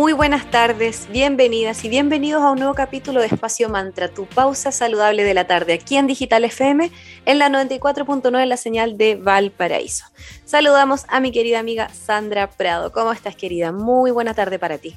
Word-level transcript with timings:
Muy 0.00 0.14
buenas 0.14 0.50
tardes, 0.50 1.08
bienvenidas 1.12 1.84
y 1.84 1.90
bienvenidos 1.90 2.42
a 2.42 2.52
un 2.52 2.58
nuevo 2.58 2.72
capítulo 2.72 3.20
de 3.20 3.26
Espacio 3.26 3.68
Mantra, 3.68 4.08
tu 4.08 4.24
pausa 4.24 4.72
saludable 4.72 5.24
de 5.24 5.34
la 5.34 5.46
tarde, 5.46 5.74
aquí 5.74 5.98
en 5.98 6.06
Digital 6.06 6.42
FM, 6.42 6.90
en 7.26 7.38
la 7.38 7.50
94.9, 7.50 8.46
la 8.46 8.56
señal 8.56 8.96
de 8.96 9.16
Valparaíso. 9.16 10.06
Saludamos 10.46 11.04
a 11.08 11.20
mi 11.20 11.32
querida 11.32 11.58
amiga 11.58 11.90
Sandra 11.90 12.48
Prado. 12.48 12.92
¿Cómo 12.92 13.12
estás, 13.12 13.36
querida? 13.36 13.72
Muy 13.72 14.10
buena 14.10 14.32
tarde 14.32 14.58
para 14.58 14.78
ti. 14.78 14.96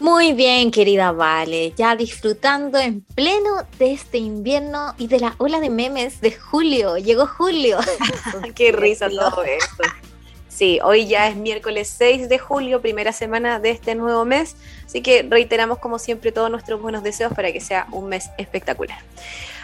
Muy 0.00 0.32
bien, 0.32 0.72
querida 0.72 1.12
Vale, 1.12 1.72
ya 1.76 1.94
disfrutando 1.94 2.78
en 2.78 3.02
pleno 3.02 3.64
de 3.78 3.92
este 3.92 4.18
invierno 4.18 4.94
y 4.98 5.06
de 5.06 5.20
la 5.20 5.36
ola 5.38 5.60
de 5.60 5.70
memes 5.70 6.20
de 6.20 6.32
julio. 6.32 6.98
Llegó 6.98 7.26
julio. 7.26 7.78
Qué 8.56 8.72
risa 8.72 9.08
todo 9.08 9.44
esto. 9.44 9.84
Sí, 10.56 10.80
hoy 10.82 11.06
ya 11.06 11.28
es 11.28 11.36
miércoles 11.36 11.92
6 11.98 12.30
de 12.30 12.38
julio, 12.38 12.80
primera 12.80 13.12
semana 13.12 13.60
de 13.60 13.68
este 13.68 13.94
nuevo 13.94 14.24
mes, 14.24 14.56
así 14.86 15.02
que 15.02 15.22
reiteramos 15.22 15.78
como 15.80 15.98
siempre 15.98 16.32
todos 16.32 16.50
nuestros 16.50 16.80
buenos 16.80 17.02
deseos 17.02 17.34
para 17.34 17.52
que 17.52 17.60
sea 17.60 17.86
un 17.92 18.08
mes 18.08 18.30
espectacular. 18.38 18.96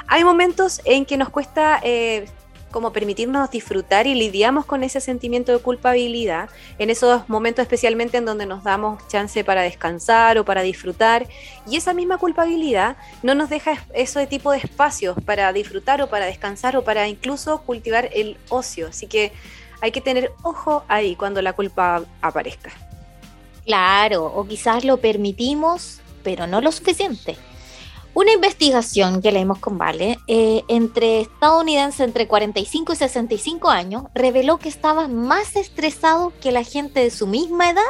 Hay 0.07 0.23
momentos 0.23 0.83
en 0.85 1.07
que 1.07 1.17
nos 1.17 1.31
cuesta 1.31 1.81
eh, 1.83 2.27
como 2.71 2.93
permitirnos 2.93 3.51
disfrutar 3.51 4.07
y 4.07 4.15
lidiamos 4.15 4.67
con 4.67 4.85
ese 4.85 5.01
sentimiento 5.01 5.51
de 5.53 5.61
culpabilidad, 5.61 6.51
en 6.79 6.91
esos 6.91 7.27
momentos 7.27 7.63
especialmente 7.63 8.19
en 8.19 8.27
donde 8.27 8.45
nos 8.45 8.63
damos 8.63 9.09
chance 9.09 9.43
para 9.45 9.63
descansar 9.63 10.37
o 10.37 10.45
para 10.45 10.61
disfrutar, 10.61 11.27
y 11.67 11.79
esa 11.79 11.95
misma 11.95 12.19
culpabilidad 12.19 12.99
no 13.23 13.35
nos 13.35 13.49
deja 13.49 13.83
ese 13.95 14.27
tipo 14.27 14.53
de 14.53 14.59
espacios 14.59 15.17
para 15.25 15.55
disfrutar 15.55 16.03
o 16.03 16.11
para 16.11 16.27
descansar 16.27 16.77
o 16.77 16.85
para 16.85 17.09
incluso 17.09 17.63
cultivar 17.63 18.11
el 18.13 18.37
ocio, 18.51 18.89
así 18.89 19.07
que 19.07 19.33
hay 19.83 19.91
que 19.91 20.01
tener 20.01 20.33
ojo 20.43 20.85
ahí 20.89 21.17
cuando 21.17 21.43
la 21.43 21.53
culpa 21.53 22.03
aparezca. 22.23 22.71
Claro, 23.67 24.25
o 24.25 24.47
quizás 24.47 24.85
lo 24.85 24.97
permitimos, 24.99 26.01
pero 26.23 26.47
no 26.47 26.61
lo 26.61 26.73
suficiente. 26.73 27.37
Una 28.15 28.33
investigación 28.33 29.23
que 29.23 29.33
leímos 29.33 29.59
con 29.59 29.79
Vale 29.79 30.19
eh, 30.29 30.63
entre 30.69 31.23
estadounidenses 31.23 32.01
entre 32.01 32.29
45 32.29 32.93
y 32.93 32.97
65 32.97 33.71
años 33.71 34.05
reveló 34.15 34.59
que 34.59 34.69
estaba 34.69 35.09
más 35.09 35.57
estresado 35.57 36.33
que 36.41 36.53
la 36.53 36.63
gente 36.63 37.01
de 37.01 37.11
su 37.11 37.27
misma 37.27 37.71
edad 37.71 37.83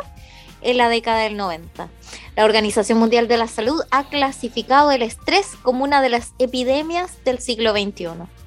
en 0.62 0.78
la 0.78 0.88
década 0.88 1.20
del 1.20 1.36
90. 1.36 1.88
La 2.36 2.44
Organización 2.44 2.98
Mundial 2.98 3.28
de 3.28 3.36
la 3.36 3.48
Salud 3.48 3.82
ha 3.90 4.04
clasificado 4.04 4.92
el 4.92 5.02
estrés 5.02 5.56
como 5.62 5.84
una 5.84 6.00
de 6.00 6.08
las 6.08 6.32
epidemias 6.38 7.22
del 7.24 7.40
siglo 7.40 7.72
XXI. 7.72 8.41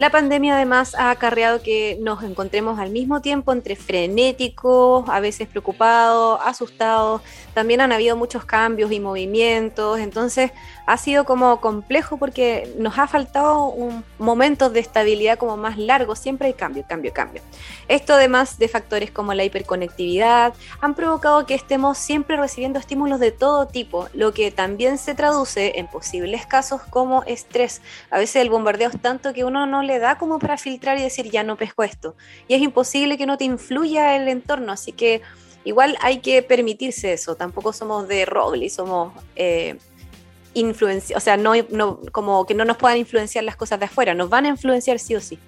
La 0.00 0.08
pandemia 0.08 0.54
además 0.56 0.94
ha 0.94 1.10
acarreado 1.10 1.62
que 1.62 1.98
nos 2.00 2.22
encontremos 2.22 2.78
al 2.78 2.88
mismo 2.88 3.20
tiempo 3.20 3.52
entre 3.52 3.76
frenéticos, 3.76 5.06
a 5.10 5.20
veces 5.20 5.46
preocupados, 5.46 6.40
asustados. 6.42 7.20
También 7.52 7.82
han 7.82 7.92
habido 7.92 8.16
muchos 8.16 8.46
cambios 8.46 8.92
y 8.92 8.98
movimientos, 8.98 9.98
entonces 9.98 10.52
ha 10.90 10.96
sido 10.96 11.24
como 11.24 11.60
complejo 11.60 12.16
porque 12.16 12.74
nos 12.76 12.98
ha 12.98 13.06
faltado 13.06 13.66
un 13.66 14.02
momento 14.18 14.70
de 14.70 14.80
estabilidad 14.80 15.38
como 15.38 15.56
más 15.56 15.78
largo. 15.78 16.16
Siempre 16.16 16.48
hay 16.48 16.54
cambio, 16.54 16.84
cambio, 16.88 17.12
cambio. 17.12 17.42
Esto 17.86 18.14
además 18.14 18.58
de 18.58 18.66
factores 18.66 19.12
como 19.12 19.32
la 19.32 19.44
hiperconectividad 19.44 20.52
han 20.80 20.96
provocado 20.96 21.46
que 21.46 21.54
estemos 21.54 21.96
siempre 21.96 22.36
recibiendo 22.36 22.80
estímulos 22.80 23.20
de 23.20 23.30
todo 23.30 23.68
tipo, 23.68 24.08
lo 24.14 24.32
que 24.32 24.50
también 24.50 24.98
se 24.98 25.14
traduce 25.14 25.78
en 25.78 25.86
posibles 25.86 26.44
casos 26.44 26.82
como 26.82 27.22
estrés. 27.22 27.82
A 28.10 28.18
veces 28.18 28.42
el 28.42 28.50
bombardeo 28.50 28.88
es 28.88 29.00
tanto 29.00 29.32
que 29.32 29.44
uno 29.44 29.66
no 29.66 29.84
le 29.84 30.00
da 30.00 30.18
como 30.18 30.40
para 30.40 30.58
filtrar 30.58 30.98
y 30.98 31.02
decir 31.02 31.30
ya 31.30 31.44
no 31.44 31.54
pesco 31.54 31.84
esto. 31.84 32.16
Y 32.48 32.54
es 32.54 32.62
imposible 32.62 33.16
que 33.16 33.26
no 33.26 33.38
te 33.38 33.44
influya 33.44 34.16
el 34.16 34.26
entorno, 34.26 34.72
así 34.72 34.90
que 34.90 35.22
igual 35.62 35.96
hay 36.00 36.18
que 36.18 36.42
permitirse 36.42 37.12
eso. 37.12 37.36
Tampoco 37.36 37.72
somos 37.72 38.08
de 38.08 38.24
roble, 38.24 38.68
somos 38.70 39.12
eh, 39.36 39.78
influencia, 40.54 41.16
o 41.16 41.20
sea, 41.20 41.36
no, 41.36 41.52
no, 41.70 42.00
como 42.12 42.46
que 42.46 42.54
no 42.54 42.64
nos 42.64 42.76
puedan 42.76 42.98
influenciar 42.98 43.44
las 43.44 43.56
cosas 43.56 43.78
de 43.78 43.86
afuera, 43.86 44.14
nos 44.14 44.28
van 44.28 44.46
a 44.46 44.48
influenciar 44.48 44.98
sí 44.98 45.14
o 45.14 45.20
sí. 45.20 45.38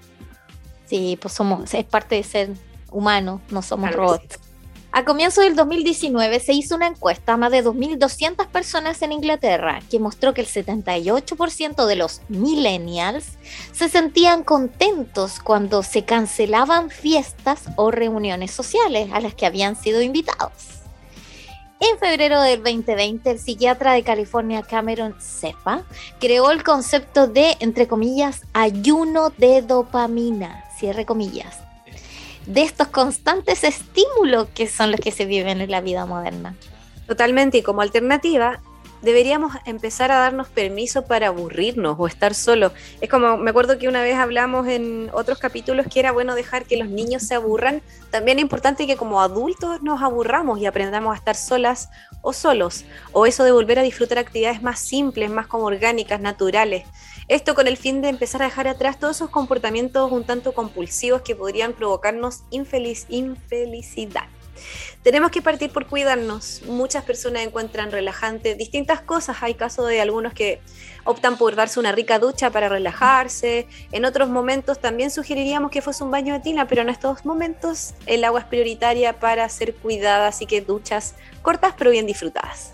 Sí, 0.86 1.18
pues 1.20 1.34
somos, 1.34 1.72
es 1.74 1.84
parte 1.84 2.16
de 2.16 2.22
ser 2.22 2.50
humano, 2.90 3.40
no 3.50 3.62
somos 3.62 3.90
robots. 3.92 4.38
A 4.94 5.06
comienzos 5.06 5.44
del 5.44 5.56
2019 5.56 6.38
se 6.38 6.52
hizo 6.52 6.76
una 6.76 6.86
encuesta 6.86 7.32
a 7.32 7.36
más 7.38 7.50
de 7.50 7.64
2.200 7.64 8.46
personas 8.48 9.00
en 9.00 9.12
Inglaterra 9.12 9.80
que 9.90 9.98
mostró 9.98 10.34
que 10.34 10.42
el 10.42 10.46
78% 10.46 11.86
de 11.86 11.96
los 11.96 12.20
millennials 12.28 13.38
se 13.72 13.88
sentían 13.88 14.44
contentos 14.44 15.40
cuando 15.40 15.82
se 15.82 16.04
cancelaban 16.04 16.90
fiestas 16.90 17.62
o 17.76 17.90
reuniones 17.90 18.50
sociales 18.50 19.08
a 19.14 19.20
las 19.20 19.34
que 19.34 19.46
habían 19.46 19.76
sido 19.76 20.02
invitados. 20.02 20.71
En 21.84 21.98
febrero 21.98 22.40
del 22.40 22.62
2020, 22.62 23.28
el 23.28 23.40
psiquiatra 23.40 23.94
de 23.94 24.04
California 24.04 24.62
Cameron 24.62 25.16
Cepa 25.18 25.82
creó 26.20 26.52
el 26.52 26.62
concepto 26.62 27.26
de, 27.26 27.56
entre 27.58 27.88
comillas, 27.88 28.42
ayuno 28.52 29.30
de 29.30 29.62
dopamina, 29.62 30.64
cierre 30.78 31.04
comillas, 31.04 31.58
de 32.46 32.62
estos 32.62 32.86
constantes 32.86 33.64
estímulos 33.64 34.46
que 34.54 34.68
son 34.68 34.92
los 34.92 35.00
que 35.00 35.10
se 35.10 35.24
viven 35.24 35.60
en 35.60 35.72
la 35.72 35.80
vida 35.80 36.06
moderna. 36.06 36.54
Totalmente, 37.08 37.58
y 37.58 37.62
como 37.62 37.80
alternativa, 37.80 38.60
deberíamos 39.02 39.52
empezar 39.66 40.10
a 40.10 40.18
darnos 40.18 40.48
permiso 40.48 41.04
para 41.04 41.28
aburrirnos 41.28 41.96
o 41.98 42.06
estar 42.06 42.34
solos. 42.34 42.72
Es 43.00 43.10
como, 43.10 43.36
me 43.36 43.50
acuerdo 43.50 43.78
que 43.78 43.88
una 43.88 44.02
vez 44.02 44.16
hablamos 44.16 44.68
en 44.68 45.10
otros 45.12 45.38
capítulos 45.38 45.86
que 45.92 46.00
era 46.00 46.12
bueno 46.12 46.34
dejar 46.34 46.64
que 46.64 46.76
los 46.76 46.88
niños 46.88 47.24
se 47.24 47.34
aburran. 47.34 47.82
También 48.10 48.38
es 48.38 48.42
importante 48.42 48.86
que 48.86 48.96
como 48.96 49.20
adultos 49.20 49.82
nos 49.82 50.02
aburramos 50.02 50.60
y 50.60 50.66
aprendamos 50.66 51.12
a 51.12 51.16
estar 51.16 51.36
solas 51.36 51.90
o 52.22 52.32
solos. 52.32 52.84
O 53.12 53.26
eso 53.26 53.44
de 53.44 53.52
volver 53.52 53.78
a 53.78 53.82
disfrutar 53.82 54.18
actividades 54.18 54.62
más 54.62 54.78
simples, 54.78 55.30
más 55.30 55.46
como 55.46 55.64
orgánicas, 55.64 56.20
naturales. 56.20 56.84
Esto 57.28 57.54
con 57.54 57.66
el 57.66 57.76
fin 57.76 58.02
de 58.02 58.08
empezar 58.08 58.42
a 58.42 58.46
dejar 58.46 58.68
atrás 58.68 58.98
todos 58.98 59.16
esos 59.16 59.30
comportamientos 59.30 60.10
un 60.12 60.24
tanto 60.24 60.52
compulsivos 60.52 61.22
que 61.22 61.36
podrían 61.36 61.72
provocarnos 61.72 62.42
infeliz, 62.50 63.06
infelicidad. 63.08 64.26
Tenemos 65.02 65.30
que 65.30 65.42
partir 65.42 65.70
por 65.70 65.86
cuidarnos. 65.86 66.62
Muchas 66.66 67.04
personas 67.04 67.42
encuentran 67.42 67.90
relajante 67.90 68.54
distintas 68.54 69.00
cosas. 69.00 69.38
Hay 69.42 69.54
casos 69.54 69.88
de 69.88 70.00
algunos 70.00 70.32
que 70.32 70.60
optan 71.04 71.36
por 71.36 71.56
darse 71.56 71.80
una 71.80 71.92
rica 71.92 72.18
ducha 72.18 72.50
para 72.50 72.68
relajarse. 72.68 73.66
En 73.90 74.04
otros 74.04 74.28
momentos 74.28 74.80
también 74.80 75.10
sugeriríamos 75.10 75.70
que 75.70 75.82
fuese 75.82 76.04
un 76.04 76.10
baño 76.10 76.34
de 76.34 76.40
tina, 76.40 76.68
pero 76.68 76.82
en 76.82 76.88
estos 76.88 77.24
momentos 77.24 77.94
el 78.06 78.24
agua 78.24 78.40
es 78.40 78.46
prioritaria 78.46 79.18
para 79.18 79.48
ser 79.48 79.74
cuidada, 79.74 80.28
así 80.28 80.46
que 80.46 80.60
duchas 80.60 81.14
cortas 81.42 81.74
pero 81.76 81.90
bien 81.90 82.06
disfrutadas. 82.06 82.72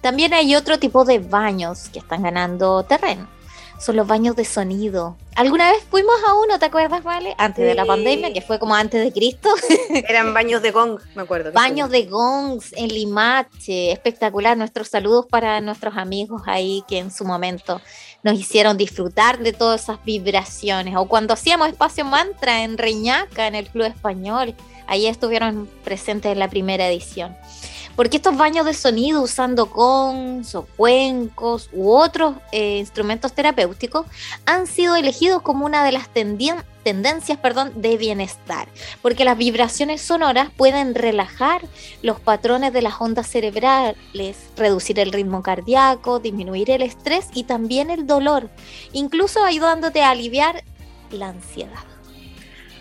También 0.00 0.32
hay 0.32 0.56
otro 0.56 0.78
tipo 0.78 1.04
de 1.04 1.18
baños 1.18 1.88
que 1.90 1.98
están 1.98 2.22
ganando 2.22 2.84
terreno 2.84 3.38
son 3.78 3.96
los 3.96 4.06
baños 4.06 4.36
de 4.36 4.44
sonido. 4.44 5.16
¿Alguna 5.38 5.70
vez 5.70 5.84
fuimos 5.88 6.16
a 6.26 6.34
uno, 6.34 6.58
te 6.58 6.66
acuerdas, 6.66 7.04
Vale? 7.04 7.32
Antes 7.38 7.64
de 7.64 7.72
la 7.76 7.84
pandemia, 7.84 8.32
que 8.32 8.40
fue 8.40 8.58
como 8.58 8.74
antes 8.74 9.04
de 9.04 9.12
Cristo. 9.12 9.48
Eran 10.08 10.34
baños 10.34 10.62
de 10.62 10.72
gong, 10.72 10.98
me 11.14 11.22
acuerdo. 11.22 11.52
Baños 11.52 11.90
de 11.90 12.06
gongs 12.06 12.72
en 12.72 12.88
Limache, 12.88 13.92
espectacular. 13.92 14.56
Nuestros 14.56 14.88
saludos 14.88 15.26
para 15.30 15.60
nuestros 15.60 15.96
amigos 15.96 16.42
ahí 16.46 16.82
que 16.88 16.98
en 16.98 17.12
su 17.12 17.24
momento 17.24 17.80
nos 18.24 18.34
hicieron 18.34 18.76
disfrutar 18.76 19.38
de 19.38 19.52
todas 19.52 19.84
esas 19.84 20.04
vibraciones. 20.04 20.96
O 20.96 21.06
cuando 21.06 21.34
hacíamos 21.34 21.68
espacio 21.68 22.04
mantra 22.04 22.64
en 22.64 22.76
Reñaca, 22.76 23.46
en 23.46 23.54
el 23.54 23.68
Club 23.68 23.84
Español, 23.86 24.56
ahí 24.88 25.06
estuvieron 25.06 25.70
presentes 25.84 26.32
en 26.32 26.40
la 26.40 26.50
primera 26.50 26.88
edición 26.88 27.36
porque 27.98 28.18
estos 28.18 28.36
baños 28.36 28.64
de 28.64 28.74
sonido 28.74 29.20
usando 29.22 29.66
gongs 29.66 30.54
o 30.54 30.66
cuencos 30.76 31.68
u 31.72 31.90
otros 31.90 32.36
eh, 32.52 32.78
instrumentos 32.78 33.32
terapéuticos 33.32 34.06
han 34.46 34.68
sido 34.68 34.94
elegidos 34.94 35.42
como 35.42 35.66
una 35.66 35.82
de 35.82 35.90
las 35.90 36.08
tendencias 36.08 37.40
de 37.74 37.96
bienestar, 37.96 38.68
porque 39.02 39.24
las 39.24 39.36
vibraciones 39.36 40.00
sonoras 40.00 40.48
pueden 40.56 40.94
relajar 40.94 41.62
los 42.00 42.20
patrones 42.20 42.72
de 42.72 42.82
las 42.82 43.00
ondas 43.00 43.26
cerebrales, 43.26 44.36
reducir 44.56 45.00
el 45.00 45.10
ritmo 45.10 45.42
cardíaco, 45.42 46.20
disminuir 46.20 46.70
el 46.70 46.82
estrés 46.82 47.26
y 47.34 47.42
también 47.42 47.90
el 47.90 48.06
dolor, 48.06 48.48
incluso 48.92 49.42
ayudándote 49.42 50.04
a 50.04 50.10
aliviar 50.10 50.62
la 51.10 51.30
ansiedad. 51.30 51.97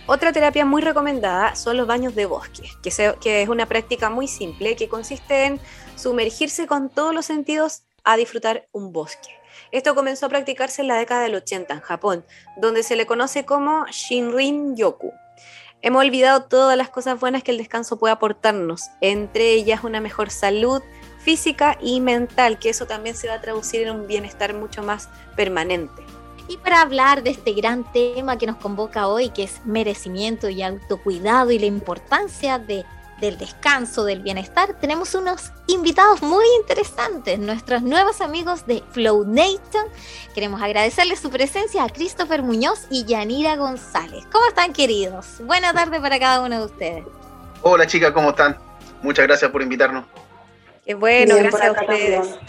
Otra 0.09 0.31
terapia 0.31 0.63
muy 0.63 0.81
recomendada 0.81 1.54
son 1.56 1.75
los 1.75 1.86
baños 1.86 2.15
de 2.15 2.25
bosque, 2.25 2.69
que, 2.81 3.42
es 3.42 3.50
una 3.50 3.65
práctica 3.65 4.09
muy 4.09 4.30
simple 4.30 4.77
que 4.77 4.88
consiste 4.88 5.44
en 5.44 5.59
sumergirse 5.98 6.65
con 6.65 6.88
todos 6.89 7.13
los 7.13 7.25
sentidos 7.25 7.83
a 8.06 8.15
disfrutar 8.15 8.69
un 8.71 8.94
bosque. 8.94 9.30
Esto 9.74 9.95
comenzó 9.95 10.27
a 10.27 10.30
practicarse 10.30 10.81
en 10.81 10.88
la 10.88 10.95
década 10.95 11.24
del 11.24 11.36
80 11.36 11.74
en 11.74 11.81
Japón, 11.81 12.25
donde 12.56 12.83
se 12.83 12.95
le 12.95 13.06
conoce 13.06 13.45
como 13.45 13.86
Shinrin 13.88 14.77
Yoku. 14.77 15.12
Hemos 15.81 16.06
olvidado 16.06 16.44
todas 16.44 16.77
las 16.77 16.89
cosas 16.89 17.19
buenas 17.19 17.44
que 17.44 17.51
el 17.51 17.57
descanso 17.57 18.00
puede 18.00 18.13
aportarnos, 18.13 18.83
entre 19.01 19.51
ellas 19.51 19.83
una 19.83 20.00
mejor 20.00 20.30
salud 20.30 20.81
física 21.19 21.77
y 21.81 22.00
mental, 22.00 22.60
que 22.60 22.69
eso 22.69 22.88
también 22.88 23.18
se 23.18 23.27
va 23.27 23.33
a 23.33 23.42
traducir 23.42 23.81
en 23.81 23.94
un 23.94 24.07
bienestar 24.07 24.53
mucho 24.53 24.83
más 24.83 25.10
permanente. 25.36 26.01
Y 26.48 26.58
para 26.58 26.82
hablar 26.82 27.24
de 27.24 27.32
este 27.32 27.54
gran 27.54 27.92
tema 27.92 28.38
que 28.38 28.48
nos 28.48 28.58
convoca 28.58 29.08
hoy, 29.08 29.30
que 29.30 29.44
es 29.44 29.66
merecimiento 29.66 30.50
y 30.50 30.64
autocuidado 30.64 31.52
y 31.52 31.60
la 31.60 31.66
importancia 31.66 32.58
de 32.60 32.86
del 33.20 33.38
descanso, 33.38 34.04
del 34.06 34.22
bienestar, 34.22 34.76
tenemos 34.80 35.16
unos 35.16 35.52
invitados 35.68 36.22
muy 36.22 36.46
interesantes, 36.60 37.40
nuestros 37.40 37.82
nuevos 37.82 38.22
amigos 38.22 38.66
de 38.68 38.84
Flow 38.92 39.26
Nation. 39.26 39.88
Queremos 40.34 40.62
agradecerles 40.62 41.20
su 41.20 41.30
presencia 41.30 41.84
a 41.84 41.90
Christopher 41.90 42.44
Muñoz 42.44 42.86
y 42.90 43.06
Yanira 43.06 43.56
González. 43.56 44.26
¿Cómo 44.32 44.46
están, 44.48 44.74
queridos? 44.74 45.40
Buena 45.42 45.74
tarde 45.74 46.00
para 46.00 46.20
cada 46.20 46.42
uno 46.42 46.60
de 46.60 46.66
ustedes. 46.66 47.06
Hola, 47.64 47.88
chicas, 47.88 48.12
¿cómo 48.12 48.30
están? 48.30 48.58
Muchas 49.02 49.26
gracias 49.26 49.50
por 49.52 49.62
invitarnos. 49.62 50.06
Qué 50.86 50.94
bueno, 50.94 51.36
gracias 51.36 51.62
a 51.62 51.72
ustedes. 51.72 52.40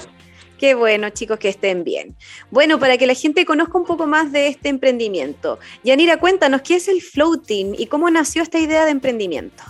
Qué 0.58 0.74
bueno, 0.74 1.10
chicos, 1.10 1.38
que 1.38 1.48
estén 1.48 1.84
bien. 1.84 2.16
Bueno, 2.50 2.80
para 2.80 2.98
que 2.98 3.06
la 3.06 3.14
gente 3.14 3.44
conozca 3.44 3.78
un 3.78 3.84
poco 3.84 4.06
más 4.06 4.32
de 4.32 4.48
este 4.48 4.68
emprendimiento. 4.68 5.60
Yanira, 5.84 6.18
cuéntanos, 6.18 6.62
¿qué 6.62 6.76
es 6.76 6.88
el 6.88 7.00
Floating 7.00 7.76
y 7.78 7.86
cómo 7.86 8.10
nació 8.10 8.42
esta 8.42 8.58
idea 8.58 8.84
de 8.84 8.90
emprendimiento? 8.90 9.62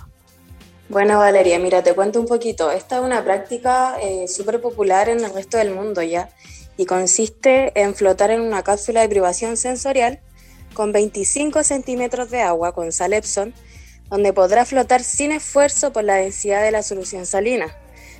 Bueno, 0.89 1.19
Valeria, 1.19 1.59
mira, 1.59 1.83
te 1.83 1.93
cuento 1.93 2.19
un 2.19 2.25
poquito. 2.25 2.71
Esta 2.71 2.97
es 2.97 3.03
una 3.03 3.23
práctica 3.23 3.97
eh, 4.01 4.27
súper 4.27 4.59
popular 4.59 5.07
en 5.07 5.23
el 5.23 5.31
resto 5.31 5.57
del 5.57 5.69
mundo 5.69 6.01
ya 6.01 6.29
y 6.75 6.87
consiste 6.87 7.71
en 7.79 7.93
flotar 7.93 8.31
en 8.31 8.41
una 8.41 8.63
cápsula 8.63 9.01
de 9.01 9.09
privación 9.09 9.57
sensorial 9.57 10.19
con 10.73 10.91
25 10.91 11.63
centímetros 11.63 12.31
de 12.31 12.41
agua 12.41 12.73
con 12.73 12.91
sal 12.91 13.13
Epson, 13.13 13.53
donde 14.09 14.33
podrá 14.33 14.65
flotar 14.65 15.03
sin 15.03 15.31
esfuerzo 15.31 15.93
por 15.93 16.03
la 16.03 16.15
densidad 16.15 16.63
de 16.63 16.71
la 16.71 16.81
solución 16.81 17.27
salina, 17.27 17.67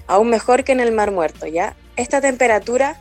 aún 0.06 0.30
mejor 0.30 0.64
que 0.64 0.74
en 0.74 0.82
el 0.82 0.92
mar 0.92 1.10
muerto, 1.10 1.48
¿ya? 1.48 1.76
Esta 2.00 2.22
temperatura, 2.22 2.96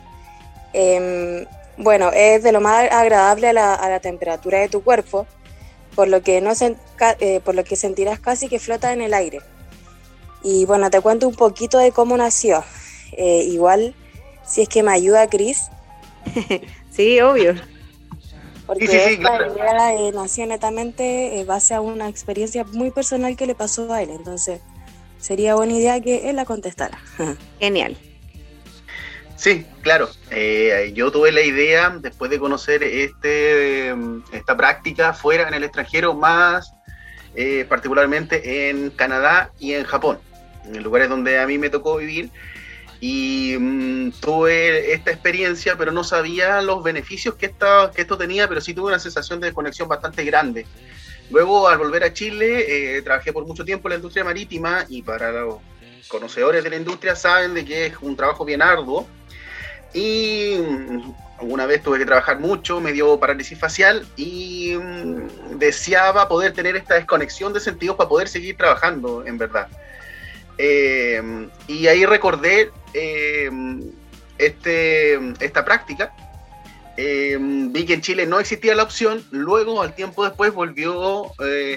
em, 0.73 1.45
bueno, 1.77 2.11
es 2.13 2.43
de 2.43 2.51
lo 2.51 2.59
más 2.59 2.91
agradable 2.91 3.47
a 3.47 3.53
la, 3.53 3.99
temperatura 4.01 4.59
de 4.59 4.67
tu 4.67 4.83
cuerpo, 4.83 5.25
por 5.95 6.09
lo, 6.09 6.21
que 6.21 6.41
no 6.41 6.51
eh, 7.21 7.39
por 7.39 7.55
lo 7.55 7.63
que 7.63 7.77
sentirás 7.77 8.19
casi 8.19 8.49
que 8.49 8.59
flota 8.59 8.91
en 8.91 9.01
el 9.01 9.13
aire. 9.13 9.39
Y 10.43 10.65
bueno, 10.65 10.89
te 10.89 10.99
cuento 10.99 11.29
un 11.29 11.35
poquito 11.35 11.77
de 11.77 11.93
cómo 11.93 12.17
nació. 12.17 12.61
Eh, 13.13 13.45
igual, 13.45 13.95
si 14.45 14.63
es 14.63 14.67
que 14.67 14.83
me 14.83 14.91
ayuda 14.91 15.29
Cris. 15.29 15.69
sí, 16.91 17.21
obvio. 17.21 17.55
Porque 18.67 19.13
esta 19.13 19.47
idea 19.47 19.93
eh, 19.93 20.11
nació 20.13 20.45
netamente 20.45 21.39
en 21.39 21.47
base 21.47 21.73
a 21.73 21.79
una 21.79 22.09
experiencia 22.09 22.65
muy 22.65 22.91
personal 22.91 23.37
que 23.37 23.47
le 23.47 23.55
pasó 23.55 23.93
a 23.93 24.01
él. 24.01 24.09
Entonces, 24.09 24.59
sería 25.19 25.55
buena 25.55 25.71
idea 25.71 26.01
que 26.01 26.29
él 26.29 26.35
la 26.35 26.43
contestara. 26.43 26.99
Genial. 27.61 27.97
Sí, 29.39 29.65
claro. 29.81 30.09
Eh, 30.31 30.91
yo 30.93 31.11
tuve 31.11 31.31
la 31.31 31.41
idea 31.41 31.95
después 31.97 32.29
de 32.29 32.39
conocer 32.39 32.83
este, 32.83 33.95
esta 34.33 34.57
práctica 34.57 35.13
fuera 35.13 35.47
en 35.47 35.53
el 35.53 35.63
extranjero, 35.63 36.13
más 36.13 36.73
particularmente 37.69 38.69
en 38.69 38.89
Canadá 38.89 39.51
y 39.59 39.71
en 39.73 39.85
Japón 39.85 40.19
en 40.75 40.83
lugares 40.83 41.09
donde 41.09 41.39
a 41.39 41.47
mí 41.47 41.57
me 41.57 41.69
tocó 41.69 41.97
vivir. 41.97 42.29
Y 43.01 43.55
mm, 43.57 44.11
tuve 44.19 44.93
esta 44.93 45.11
experiencia, 45.11 45.77
pero 45.77 45.91
no 45.91 46.03
sabía 46.03 46.61
los 46.61 46.83
beneficios 46.83 47.35
que, 47.35 47.45
esta, 47.45 47.91
que 47.95 48.01
esto 48.01 48.17
tenía, 48.17 48.47
pero 48.47 48.59
sí 48.59 48.73
tuve 48.73 48.87
una 48.87 48.99
sensación 48.99 49.39
de 49.39 49.53
conexión 49.53 49.87
bastante 49.87 50.23
grande. 50.25 50.65
Luego, 51.29 51.69
al 51.69 51.77
volver 51.77 52.03
a 52.03 52.13
Chile, 52.13 52.97
eh, 52.97 53.01
trabajé 53.01 53.31
por 53.31 53.45
mucho 53.45 53.63
tiempo 53.63 53.87
en 53.87 53.91
la 53.91 53.95
industria 53.97 54.23
marítima 54.23 54.85
y 54.89 55.01
para 55.01 55.31
los 55.31 55.57
conocedores 56.07 56.63
de 56.63 56.71
la 56.71 56.75
industria 56.75 57.15
saben 57.15 57.53
de 57.53 57.63
que 57.63 57.85
es 57.87 57.93
un 58.01 58.17
trabajo 58.17 58.43
bien 58.43 58.61
arduo. 58.61 59.07
Y 59.93 60.57
mm, 60.57 61.13
alguna 61.39 61.65
vez 61.65 61.81
tuve 61.81 61.99
que 61.99 62.05
trabajar 62.05 62.39
mucho, 62.39 62.79
me 62.79 62.91
dio 62.91 63.19
parálisis 63.19 63.57
facial 63.57 64.05
y 64.15 64.75
mm, 64.75 65.57
deseaba 65.57 66.27
poder 66.27 66.53
tener 66.53 66.75
esta 66.75 66.95
desconexión 66.95 67.53
de 67.53 67.59
sentidos 67.59 67.95
para 67.95 68.09
poder 68.09 68.27
seguir 68.27 68.57
trabajando, 68.57 69.25
en 69.25 69.37
verdad. 69.37 69.67
Eh, 70.57 71.47
y 71.67 71.87
ahí 71.87 72.05
recordé 72.05 72.71
eh, 72.93 73.49
este, 74.37 75.15
esta 75.39 75.63
práctica. 75.63 76.13
Eh, 77.01 77.37
vi 77.39 77.85
que 77.85 77.93
en 77.93 78.01
Chile 78.01 78.25
no 78.25 78.41
existía 78.41 78.75
la 78.75 78.83
opción, 78.83 79.23
luego 79.31 79.81
al 79.81 79.95
tiempo 79.95 80.25
después 80.25 80.53
volvió 80.53 81.31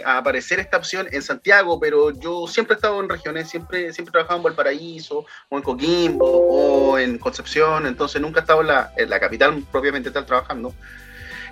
a 0.05 0.19
aparecer 0.19 0.59
esta 0.59 0.79
opción 0.79 1.07
en 1.13 1.23
Santiago, 1.23 1.79
pero 1.79 2.11
yo 2.11 2.49
siempre 2.49 2.75
he 2.75 2.79
estado 2.79 3.01
en 3.01 3.09
regiones, 3.09 3.49
siempre, 3.49 3.93
siempre 3.93 4.11
he 4.11 4.15
trabajado 4.15 4.39
en 4.39 4.43
Valparaíso, 4.43 5.25
o 5.49 5.57
en 5.57 5.63
Coquimbo, 5.63 6.27
o 6.27 6.99
en 6.99 7.19
Concepción, 7.19 7.87
entonces 7.87 8.21
nunca 8.21 8.41
he 8.41 8.43
estado 8.43 8.63
en 8.63 8.67
la, 8.67 8.93
en 8.97 9.09
la 9.09 9.21
capital 9.21 9.63
propiamente 9.71 10.11
tal 10.11 10.27
trabajando. 10.27 10.75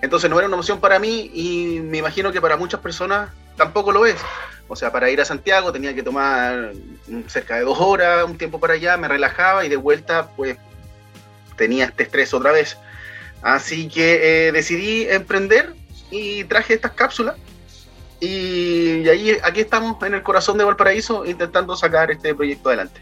Entonces 0.02 0.28
no 0.28 0.36
era 0.40 0.48
una 0.48 0.56
opción 0.56 0.80
para 0.80 0.98
mí 0.98 1.30
y 1.32 1.78
me 1.78 1.98
imagino 1.98 2.32
que 2.32 2.40
para 2.40 2.56
muchas 2.56 2.80
personas 2.80 3.30
tampoco 3.56 3.92
lo 3.92 4.04
es. 4.04 4.16
O 4.66 4.74
sea, 4.74 4.90
para 4.90 5.10
ir 5.10 5.20
a 5.20 5.24
Santiago 5.24 5.70
tenía 5.70 5.94
que 5.94 6.02
tomar 6.02 6.72
cerca 7.28 7.54
de 7.54 7.62
dos 7.62 7.78
horas, 7.78 8.24
un 8.24 8.36
tiempo 8.36 8.58
para 8.58 8.74
allá, 8.74 8.96
me 8.96 9.06
relajaba 9.06 9.64
y 9.64 9.68
de 9.68 9.76
vuelta 9.76 10.30
pues 10.34 10.58
tenía 11.54 11.84
este 11.84 12.02
estrés 12.02 12.34
otra 12.34 12.50
vez. 12.50 12.76
Así 13.42 13.88
que 13.88 14.48
eh, 14.48 14.52
decidí 14.52 15.04
emprender 15.08 15.74
y 16.10 16.44
traje 16.44 16.74
estas 16.74 16.92
cápsulas. 16.92 17.36
Y, 18.20 19.00
y 19.00 19.08
ahí 19.08 19.36
aquí 19.42 19.60
estamos 19.60 20.02
en 20.02 20.14
el 20.14 20.22
corazón 20.22 20.58
de 20.58 20.64
Valparaíso 20.64 21.24
intentando 21.24 21.74
sacar 21.74 22.10
este 22.10 22.34
proyecto 22.34 22.68
adelante. 22.68 23.00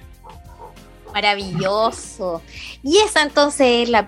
Maravilloso. 1.12 2.42
Y 2.82 2.98
esa 2.98 3.22
entonces 3.22 3.66
es 3.82 3.88
la, 3.88 4.06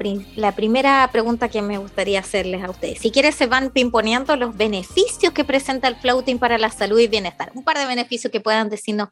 primera 0.54 1.08
pregunta 1.10 1.48
que 1.48 1.62
me 1.62 1.78
gustaría 1.78 2.20
hacerles 2.20 2.62
a 2.62 2.70
ustedes. 2.70 2.98
Si 2.98 3.10
quieres, 3.10 3.34
se 3.34 3.46
van 3.46 3.70
pimponeando 3.70 4.36
los 4.36 4.56
beneficios 4.56 5.32
que 5.32 5.44
presenta 5.44 5.88
el 5.88 5.96
floating 5.96 6.38
para 6.38 6.58
la 6.58 6.70
salud 6.70 6.98
y 6.98 7.08
bienestar. 7.08 7.50
Un 7.54 7.64
par 7.64 7.78
de 7.78 7.86
beneficios 7.86 8.30
que 8.30 8.40
puedan 8.40 8.68
decirnos 8.68 9.08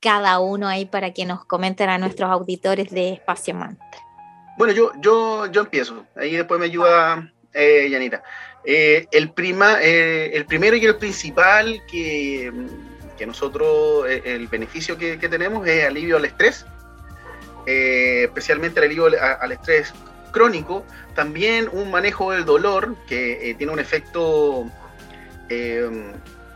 cada 0.00 0.38
uno 0.38 0.68
ahí 0.68 0.86
para 0.86 1.12
que 1.12 1.24
nos 1.26 1.44
comenten 1.44 1.90
a 1.90 1.98
nuestros 1.98 2.30
auditores 2.30 2.90
de 2.90 3.14
Espacio 3.14 3.54
Mantra. 3.54 4.11
Bueno, 4.62 4.74
yo, 4.74 4.92
yo, 5.00 5.46
yo 5.46 5.62
empiezo. 5.62 6.06
Ahí 6.14 6.36
después 6.36 6.60
me 6.60 6.66
ayuda 6.66 7.32
eh. 7.52 8.10
Eh, 8.64 9.08
el, 9.10 9.32
prima, 9.32 9.82
eh, 9.82 10.30
el 10.34 10.46
primero 10.46 10.76
y 10.76 10.84
el 10.84 10.94
principal 10.98 11.82
que, 11.90 12.52
que 13.18 13.26
nosotros, 13.26 14.08
eh, 14.08 14.22
el 14.24 14.46
beneficio 14.46 14.96
que, 14.96 15.16
tenemos 15.16 15.66
es 15.66 15.84
alivio 15.84 16.16
al 16.16 16.26
estrés 16.26 16.64
especialmente 17.66 18.78
el 18.78 18.86
alivio 18.86 19.06
al, 19.40 19.50
estrés 19.50 19.92
crónico, 20.30 20.86
también 21.16 21.68
un 21.72 21.90
manejo 21.90 22.30
del 22.30 22.44
dolor 22.44 22.94
que 23.08 23.56
tiene 23.58 23.72
un 23.72 23.80
efecto 23.80 24.70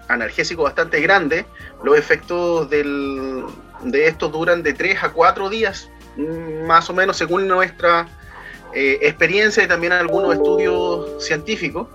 analgésico 0.06 0.62
bastante 0.62 1.00
grande. 1.00 1.44
Los 1.82 1.98
efectos 1.98 2.70
del, 2.70 3.46
de 3.82 4.06
estos 4.06 4.30
duran 4.30 4.62
de 4.62 4.74
3 4.74 5.02
a 5.02 5.08
4 5.12 5.50
días, 5.50 5.90
más 6.16 6.88
o 6.90 6.94
menos 6.94 7.16
según 7.16 7.46
nuestra 7.46 8.08
experiencia 8.72 9.62
y 9.62 9.68
también 9.68 9.92
algunos 9.92 10.34
estudios 10.34 11.24
científicos. 11.24 11.88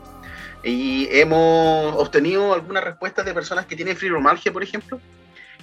Y 0.64 1.08
hemos 1.12 1.96
obtenido 1.96 2.54
algunas 2.54 2.84
respuestas 2.84 3.26
de 3.26 3.34
personas 3.34 3.66
que 3.66 3.76
tienen 3.76 3.98
fibromialgia, 3.98 4.54
por 4.54 4.64
ejemplo, 4.64 5.00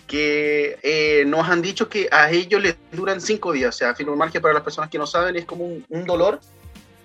que 0.08 0.78
eh, 0.82 1.24
nos 1.26 1.48
han 1.48 1.62
dicho 1.62 1.88
que 1.88 2.08
a 2.10 2.30
ellos 2.30 2.60
les 2.60 2.76
duran 2.90 3.20
cinco 3.20 3.52
días. 3.52 3.74
O 3.76 3.78
sea, 3.78 3.94
fibromialgia 3.94 4.40
para 4.40 4.54
las 4.54 4.62
personas 4.64 4.90
que 4.90 4.98
no 4.98 5.06
saben 5.06 5.36
es 5.36 5.44
como 5.44 5.66
un, 5.66 6.04
dolor 6.06 6.40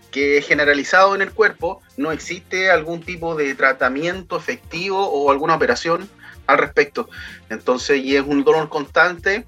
que 0.10 0.38
es 0.38 0.48
generalizado 0.48 1.16
en 1.16 1.24
el 1.24 1.32
cuerpo, 1.32 1.82
no 1.98 2.12
existe 2.12 2.70
algún 2.70 3.02
tipo 3.02 3.36
de 3.36 3.56
tratamiento 3.56 4.38
efectivo 4.38 5.08
o 5.08 5.32
alguna 5.32 5.56
operación 5.56 6.08
al 6.46 6.60
respecto. 6.60 7.10
Entonces, 7.50 8.04
y 8.04 8.16
es 8.16 8.24
un 8.24 8.44
dolor 8.44 8.70
constante 8.70 9.46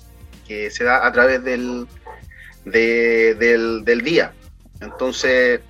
que 0.48 0.72
se 0.72 0.84
da 0.84 1.06
a 1.06 1.12
través 1.12 1.44
del, 1.44 1.88
del, 2.66 3.84
del, 3.86 4.02
día. 4.02 4.34
Entonces, 4.82 5.62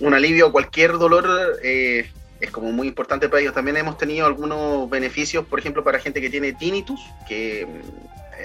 un 0.00 0.14
alivio 0.14 0.46
a 0.46 0.52
cualquier 0.52 0.92
dolor 0.92 1.58
eh, 1.62 2.10
es 2.40 2.50
como 2.50 2.72
muy 2.72 2.88
importante 2.88 3.28
para 3.28 3.40
ellos. 3.40 3.54
También 3.54 3.76
hemos 3.76 3.98
tenido 3.98 4.26
algunos 4.26 4.88
beneficios, 4.90 5.44
por 5.46 5.58
ejemplo, 5.58 5.82
para 5.84 5.98
gente 5.98 6.20
que 6.20 6.30
tiene 6.30 6.52
tinnitus, 6.52 7.00
que 7.26 7.62
eh, 7.62 7.68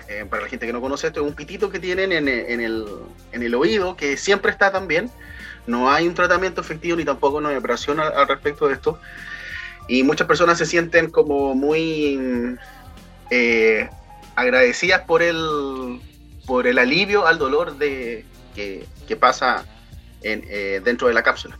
eh, 0.07 0.25
para 0.29 0.43
la 0.43 0.49
gente 0.49 0.65
que 0.65 0.73
no 0.73 0.81
conoce 0.81 1.07
esto 1.07 1.21
es 1.21 1.27
un 1.27 1.35
pitito 1.35 1.69
que 1.69 1.79
tienen 1.79 2.11
en, 2.11 2.27
el, 2.27 2.85
en 3.31 3.43
el 3.43 3.55
oído, 3.55 3.95
que 3.95 4.17
siempre 4.17 4.51
está 4.51 4.71
también. 4.71 5.09
No 5.67 5.91
hay 5.91 6.07
un 6.07 6.15
tratamiento 6.15 6.61
efectivo 6.61 6.97
ni 6.97 7.05
tampoco 7.05 7.37
una 7.37 7.55
operación 7.55 7.99
al, 7.99 8.27
respecto 8.27 8.67
de 8.67 8.73
esto. 8.75 8.99
Y 9.87 10.03
muchas 10.03 10.27
personas 10.27 10.57
se 10.57 10.65
sienten 10.65 11.09
como 11.09 11.53
muy 11.53 12.57
agradecidas 14.35 15.01
por 15.01 15.21
el, 15.21 15.99
por 16.45 16.67
el 16.67 16.77
alivio 16.77 17.27
al 17.27 17.37
dolor 17.37 17.77
de, 17.77 18.25
que, 18.55 18.85
pasa 19.19 19.65
en, 20.23 20.41
dentro 20.83 21.07
de 21.07 21.13
la 21.13 21.21
cápsula. 21.21 21.57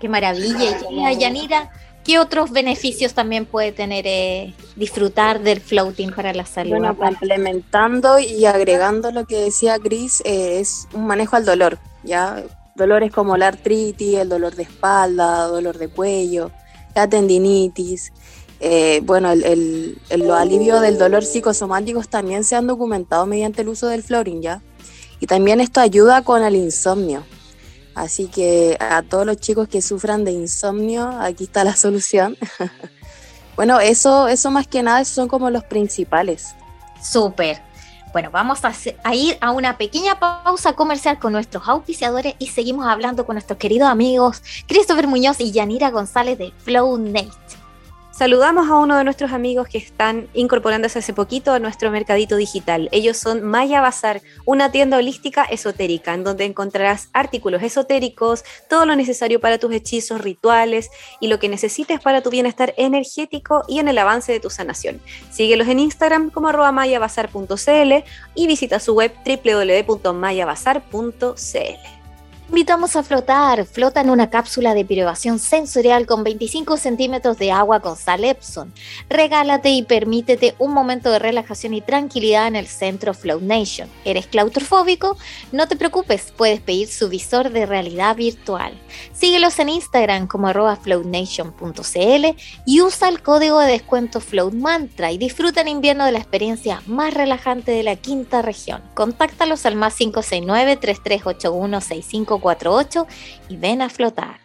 Qué 0.00 0.08
maravilla. 0.08 0.78
Y 0.90 1.18
Yanira, 1.18 1.70
¿Qué 2.04 2.18
otros 2.18 2.50
beneficios 2.50 3.14
también 3.14 3.46
puede 3.46 3.72
tener 3.72 4.04
eh, 4.06 4.52
disfrutar 4.76 5.40
del 5.40 5.60
floating 5.60 6.10
para 6.10 6.34
la 6.34 6.44
salud? 6.44 6.72
Bueno, 6.72 6.94
complementando 6.98 8.18
y 8.18 8.44
agregando 8.44 9.10
lo 9.10 9.24
que 9.24 9.40
decía 9.40 9.78
Chris, 9.78 10.20
eh, 10.26 10.60
es 10.60 10.86
un 10.92 11.06
manejo 11.06 11.36
al 11.36 11.46
dolor, 11.46 11.78
¿ya? 12.02 12.42
Dolores 12.74 13.10
como 13.10 13.38
la 13.38 13.48
artritis, 13.48 14.18
el 14.18 14.28
dolor 14.28 14.54
de 14.54 14.64
espalda, 14.64 15.44
dolor 15.44 15.78
de 15.78 15.88
cuello, 15.88 16.50
la 16.94 17.08
tendinitis. 17.08 18.12
Eh, 18.60 19.00
bueno, 19.04 19.30
el, 19.32 19.98
el, 20.08 20.20
los 20.20 20.38
alivios 20.38 20.80
del 20.80 20.98
dolor 20.98 21.24
psicosomáticos 21.24 22.08
también 22.08 22.44
se 22.44 22.56
han 22.56 22.66
documentado 22.66 23.26
mediante 23.26 23.62
el 23.62 23.68
uso 23.68 23.88
del 23.88 24.02
floating, 24.02 24.40
¿ya? 24.40 24.62
Y 25.20 25.26
también 25.26 25.60
esto 25.60 25.80
ayuda 25.80 26.22
con 26.22 26.42
el 26.42 26.56
insomnio. 26.56 27.24
Así 27.94 28.26
que 28.26 28.76
a 28.80 29.02
todos 29.02 29.24
los 29.24 29.36
chicos 29.36 29.68
que 29.68 29.80
sufran 29.80 30.24
de 30.24 30.32
insomnio, 30.32 31.08
aquí 31.20 31.44
está 31.44 31.64
la 31.64 31.76
solución. 31.76 32.36
bueno, 33.56 33.80
eso, 33.80 34.28
eso 34.28 34.50
más 34.50 34.66
que 34.66 34.82
nada 34.82 35.04
son 35.04 35.28
como 35.28 35.50
los 35.50 35.64
principales. 35.64 36.54
Súper. 37.02 37.62
Bueno, 38.12 38.30
vamos 38.30 38.60
a, 38.64 39.14
ir 39.14 39.36
a 39.40 39.50
una 39.50 39.76
pequeña 39.76 40.20
pausa 40.20 40.74
comercial 40.74 41.18
con 41.18 41.32
nuestros 41.32 41.66
auspiciadores 41.66 42.34
y 42.38 42.46
seguimos 42.46 42.86
hablando 42.86 43.26
con 43.26 43.34
nuestros 43.34 43.58
queridos 43.58 43.88
amigos 43.88 44.40
Christopher 44.68 45.08
Muñoz 45.08 45.40
y 45.40 45.50
Yanira 45.50 45.90
González 45.90 46.38
de 46.38 46.52
Flow 46.58 46.96
Nate. 46.96 47.63
Saludamos 48.16 48.70
a 48.70 48.76
uno 48.76 48.96
de 48.96 49.02
nuestros 49.02 49.32
amigos 49.32 49.66
que 49.66 49.78
están 49.78 50.28
incorporándose 50.34 51.00
hace 51.00 51.12
poquito 51.12 51.52
a 51.52 51.58
nuestro 51.58 51.90
mercadito 51.90 52.36
digital. 52.36 52.88
Ellos 52.92 53.16
son 53.16 53.42
Maya 53.42 53.80
Bazar, 53.80 54.22
una 54.44 54.70
tienda 54.70 54.98
holística 54.98 55.42
esotérica 55.42 56.14
en 56.14 56.22
donde 56.22 56.44
encontrarás 56.44 57.08
artículos 57.12 57.64
esotéricos, 57.64 58.44
todo 58.70 58.86
lo 58.86 58.94
necesario 58.94 59.40
para 59.40 59.58
tus 59.58 59.72
hechizos, 59.72 60.20
rituales 60.20 60.90
y 61.18 61.26
lo 61.26 61.40
que 61.40 61.48
necesites 61.48 61.98
para 61.98 62.22
tu 62.22 62.30
bienestar 62.30 62.72
energético 62.76 63.64
y 63.66 63.80
en 63.80 63.88
el 63.88 63.98
avance 63.98 64.30
de 64.30 64.38
tu 64.38 64.48
sanación. 64.48 65.00
Síguelos 65.32 65.66
en 65.66 65.80
Instagram 65.80 66.30
como 66.30 66.52
mayabazar.cl 66.52 67.92
y 68.36 68.46
visita 68.46 68.78
su 68.78 68.94
web 68.94 69.12
www.mayabazar.cl. 69.26 71.93
Invitamos 72.48 72.94
a 72.94 73.02
flotar. 73.02 73.64
Flota 73.64 74.02
en 74.02 74.10
una 74.10 74.28
cápsula 74.28 74.74
de 74.74 74.84
privación 74.84 75.38
sensorial 75.38 76.04
con 76.04 76.22
25 76.22 76.76
centímetros 76.76 77.38
de 77.38 77.50
agua 77.50 77.80
con 77.80 77.96
sal 77.96 78.22
Epson. 78.22 78.72
Regálate 79.08 79.70
y 79.70 79.82
permítete 79.82 80.54
un 80.58 80.74
momento 80.74 81.10
de 81.10 81.18
relajación 81.18 81.72
y 81.72 81.80
tranquilidad 81.80 82.46
en 82.46 82.56
el 82.56 82.66
centro 82.66 83.14
Float 83.14 83.40
Nation. 83.40 83.88
¿Eres 84.04 84.26
claustrofóbico? 84.26 85.16
No 85.52 85.66
te 85.68 85.76
preocupes, 85.76 86.34
puedes 86.36 86.60
pedir 86.60 86.88
su 86.88 87.08
visor 87.08 87.50
de 87.50 87.64
realidad 87.64 88.14
virtual. 88.14 88.74
Síguelos 89.14 89.58
en 89.58 89.70
Instagram 89.70 90.26
como 90.26 90.48
arroba 90.48 90.76
floatnation.cl 90.76 92.26
y 92.66 92.82
usa 92.82 93.08
el 93.08 93.22
código 93.22 93.58
de 93.60 93.72
descuento 93.72 94.20
Float 94.20 94.52
Mantra 94.52 95.10
y 95.12 95.18
disfruta 95.18 95.62
en 95.62 95.68
invierno 95.68 96.04
de 96.04 96.12
la 96.12 96.18
experiencia 96.18 96.82
más 96.86 97.14
relajante 97.14 97.72
de 97.72 97.82
la 97.82 97.96
quinta 97.96 98.42
región. 98.42 98.82
Contáctalos 98.92 99.64
al 99.64 99.76
más 99.76 99.94
569 99.94 100.76
3381 100.76 101.80
65 101.80 102.33
48 102.40 103.06
y 103.48 103.56
ven 103.56 103.82
a 103.82 103.88
flotar. 103.88 104.40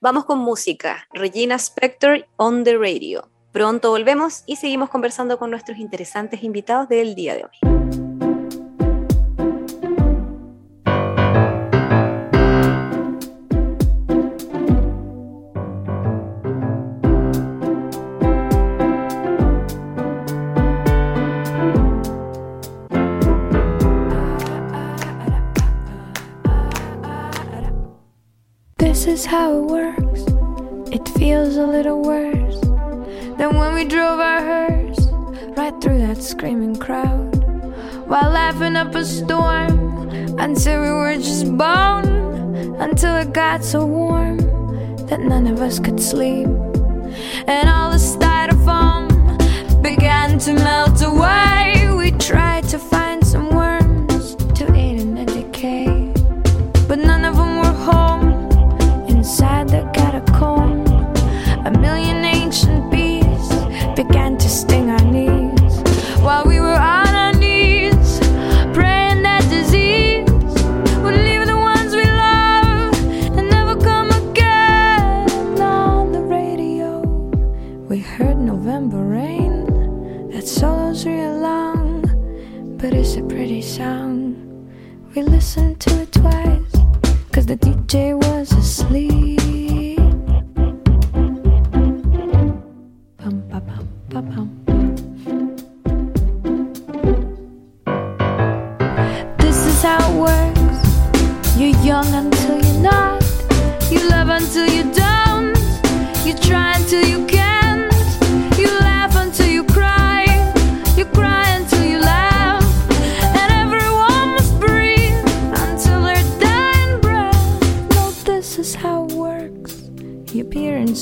Vamos 0.00 0.24
con 0.24 0.38
música. 0.38 1.08
Regina 1.12 1.56
Spector 1.56 2.26
on 2.36 2.64
the 2.64 2.76
radio. 2.76 3.28
Pronto 3.52 3.90
volvemos 3.90 4.44
y 4.46 4.56
seguimos 4.56 4.90
conversando 4.90 5.38
con 5.38 5.50
nuestros 5.50 5.78
interesantes 5.78 6.42
invitados 6.42 6.88
del 6.88 7.14
día 7.14 7.34
de 7.34 7.44
hoy. 7.44 7.77
Is 29.18 29.24
how 29.24 29.50
it 29.58 29.64
works. 29.78 30.22
It 30.92 31.08
feels 31.18 31.56
a 31.56 31.66
little 31.66 32.02
worse 32.02 32.60
than 33.36 33.56
when 33.58 33.74
we 33.74 33.84
drove 33.84 34.20
our 34.20 34.40
hearse 34.40 35.00
right 35.56 35.74
through 35.80 35.98
that 36.06 36.22
screaming 36.22 36.76
crowd 36.76 37.34
while 38.06 38.30
laughing 38.30 38.76
up 38.76 38.94
a 38.94 39.04
storm 39.04 40.08
until 40.38 40.82
we 40.82 40.90
were 40.90 41.16
just 41.16 41.46
bone. 41.56 42.16
Until 42.78 43.16
it 43.16 43.32
got 43.32 43.64
so 43.64 43.84
warm 43.84 44.38
that 45.08 45.18
none 45.18 45.48
of 45.48 45.60
us 45.60 45.80
could 45.80 46.00
sleep, 46.00 46.46
and 47.48 47.68
all 47.68 47.90
the 47.90 48.02
styrofoam 48.12 49.08
began 49.82 50.38
to 50.38 50.52
melt 50.54 51.02
away. 51.02 51.77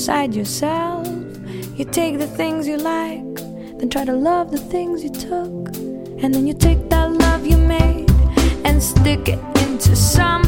Inside 0.07 0.33
yourself. 0.33 1.05
You 1.75 1.83
take 1.83 2.17
the 2.17 2.27
things 2.27 2.65
you 2.65 2.77
like, 2.77 3.35
then 3.77 3.89
try 3.89 4.05
to 4.05 4.13
love 4.13 4.51
the 4.51 4.57
things 4.57 5.03
you 5.03 5.09
took. 5.09 5.75
And 6.23 6.33
then 6.33 6.47
you 6.47 6.53
take 6.53 6.89
that 6.89 7.11
love 7.11 7.45
you 7.45 7.57
made 7.57 8.09
and 8.63 8.81
stick 8.81 9.27
it 9.27 9.39
into 9.63 9.97
some 9.97 10.45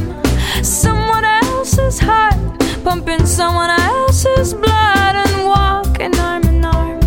someone 0.63 1.25
else's 1.25 1.99
heart, 1.99 2.39
pumping 2.85 3.25
someone 3.25 3.69
else's 3.69 4.53
blood 4.53 5.15
and 5.23 5.45
walking 5.45 6.17
arm 6.19 6.43
in 6.43 6.63
arm. 6.63 7.01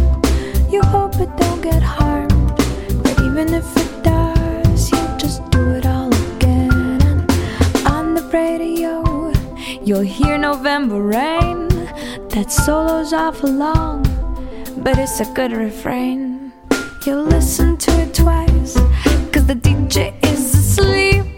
You 0.68 0.82
hope 0.82 1.14
it 1.20 1.34
don't 1.38 1.62
get 1.62 1.82
harmed, 1.82 2.54
but 3.02 3.18
even 3.22 3.54
if 3.54 3.66
it 3.78 4.02
does, 4.04 4.90
you 4.92 5.02
just 5.16 5.40
do 5.52 5.70
it 5.70 5.86
all 5.86 6.12
again. 6.34 7.00
And 7.00 7.86
on 7.86 8.14
the 8.14 8.24
radio, 8.30 9.32
you'll 9.82 10.00
hear 10.18 10.36
November 10.36 11.00
rain. 11.00 11.61
That 12.32 12.50
solo's 12.50 13.12
awful 13.12 13.50
long, 13.50 14.02
but 14.78 14.96
it's 14.96 15.20
a 15.20 15.26
good 15.34 15.52
refrain. 15.52 16.50
You'll 17.04 17.24
listen 17.24 17.76
to 17.76 17.90
it 18.00 18.14
twice, 18.14 18.74
cause 19.32 19.46
the 19.46 19.54
DJ 19.54 20.14
is 20.24 20.54
asleep. 20.54 21.31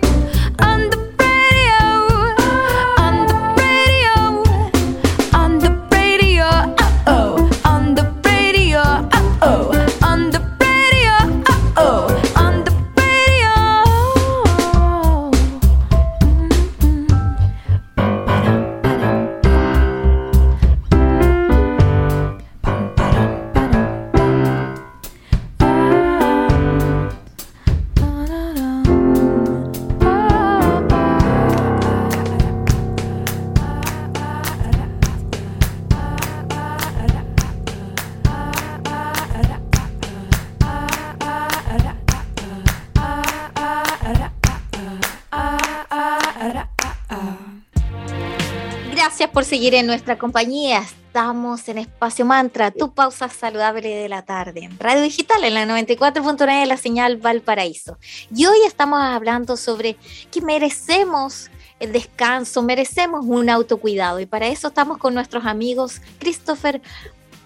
Por 49.35 49.45
seguir 49.45 49.75
en 49.75 49.89
nuestra 49.89 50.17
compañía. 50.17 50.79
Estamos 50.79 51.69
en 51.69 51.79
Espacio 51.79 52.25
Mantra, 52.25 52.71
tu 52.71 52.95
pausa 52.95 53.29
saludable 53.29 53.89
de 53.89 54.09
la 54.09 54.23
tarde. 54.23 54.71
Radio 54.79 55.03
Digital 55.03 55.43
en 55.43 55.55
la 55.55 55.67
94.9 55.67 56.61
de 56.61 56.67
la 56.67 56.77
señal 56.77 57.17
Valparaíso. 57.17 57.99
Y 58.33 58.47
hoy 58.47 58.59
estamos 58.65 59.01
hablando 59.01 59.57
sobre 59.57 59.97
que 60.31 60.41
merecemos 60.41 61.51
el 61.81 61.93
descanso, 61.93 62.63
merecemos 62.63 63.25
un 63.27 63.51
autocuidado. 63.51 64.21
Y 64.21 64.27
para 64.27 64.47
eso 64.47 64.69
estamos 64.69 64.99
con 64.99 65.15
nuestros 65.15 65.45
amigos 65.47 66.01
Christopher 66.21 66.81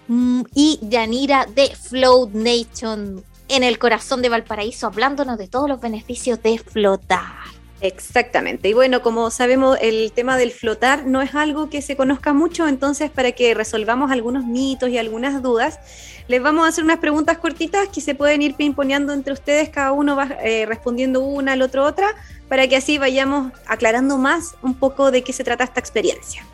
mm, 0.07 0.43
y 0.53 0.79
Yanira 0.83 1.47
de 1.47 1.75
Float 1.75 2.33
Nation 2.33 3.23
en 3.47 3.63
el 3.63 3.79
corazón 3.79 4.21
de 4.21 4.29
Valparaíso, 4.29 4.85
hablándonos 4.85 5.39
de 5.39 5.47
todos 5.47 5.67
los 5.67 5.81
beneficios 5.81 6.41
de 6.43 6.59
flotar. 6.59 7.58
Exactamente. 7.81 8.67
Y 8.67 8.73
bueno, 8.73 9.01
como 9.01 9.31
sabemos, 9.31 9.77
el 9.81 10.11
tema 10.11 10.37
del 10.37 10.51
flotar 10.51 11.05
no 11.05 11.21
es 11.21 11.33
algo 11.33 11.69
que 11.69 11.81
se 11.81 11.95
conozca 11.95 12.33
mucho, 12.33 12.67
entonces 12.67 13.09
para 13.09 13.31
que 13.31 13.53
resolvamos 13.53 14.11
algunos 14.11 14.45
mitos 14.45 14.89
y 14.89 14.97
algunas 14.97 15.41
dudas, 15.41 15.79
les 16.27 16.41
vamos 16.41 16.65
a 16.65 16.69
hacer 16.69 16.83
unas 16.83 16.99
preguntas 16.99 17.37
cortitas 17.37 17.87
que 17.87 18.01
se 18.01 18.15
pueden 18.15 18.41
ir 18.41 18.55
pimponeando 18.55 19.13
entre 19.13 19.31
ustedes, 19.31 19.69
cada 19.69 19.93
uno 19.93 20.15
va 20.15 20.27
eh, 20.43 20.65
respondiendo 20.65 21.21
una, 21.21 21.53
al 21.53 21.61
otro 21.61 21.85
otra, 21.85 22.15
para 22.49 22.67
que 22.67 22.75
así 22.75 22.97
vayamos 22.97 23.53
aclarando 23.65 24.17
más 24.17 24.55
un 24.61 24.73
poco 24.73 25.11
de 25.11 25.23
qué 25.23 25.31
se 25.31 25.43
trata 25.43 25.63
esta 25.63 25.79
experiencia. 25.79 26.45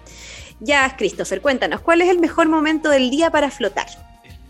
Ya, 0.60 0.96
Christopher, 0.96 1.42
cuéntanos, 1.42 1.82
¿cuál 1.82 2.02
es 2.02 2.10
el 2.10 2.20
mejor 2.20 2.48
momento 2.48 2.90
del 2.90 3.10
día 3.10 3.32
para 3.32 3.50
flotar? 3.50 3.88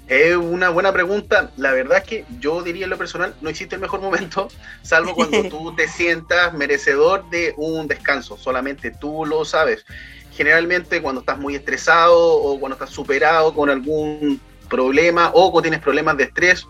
Es 0.07 0.35
una 0.35 0.69
buena 0.69 0.93
pregunta. 0.93 1.51
La 1.57 1.71
verdad 1.71 1.99
es 1.99 2.03
que 2.03 2.25
yo 2.39 2.61
diría 2.61 2.83
en 2.83 2.91
lo 2.91 2.97
personal, 2.97 3.33
no 3.41 3.49
existe 3.49 3.75
el 3.75 3.81
mejor 3.81 4.01
momento, 4.01 4.49
salvo 4.83 5.15
cuando 5.15 5.43
tú 5.49 5.75
te 5.75 5.87
sientas 5.87 6.53
merecedor 6.53 7.27
de 7.29 7.53
un 7.57 7.87
descanso. 7.87 8.37
Solamente 8.37 8.91
tú 8.91 9.25
lo 9.25 9.45
sabes. 9.45 9.85
Generalmente 10.31 11.01
cuando 11.01 11.21
estás 11.21 11.39
muy 11.39 11.55
estresado 11.55 12.17
o 12.19 12.59
cuando 12.59 12.75
estás 12.75 12.91
superado 12.91 13.53
con 13.53 13.69
algún 13.69 14.39
problema 14.69 15.31
o 15.33 15.51
cuando 15.51 15.63
tienes 15.63 15.81
problemas 15.81 16.17
de 16.17 16.25
estrés. 16.25 16.67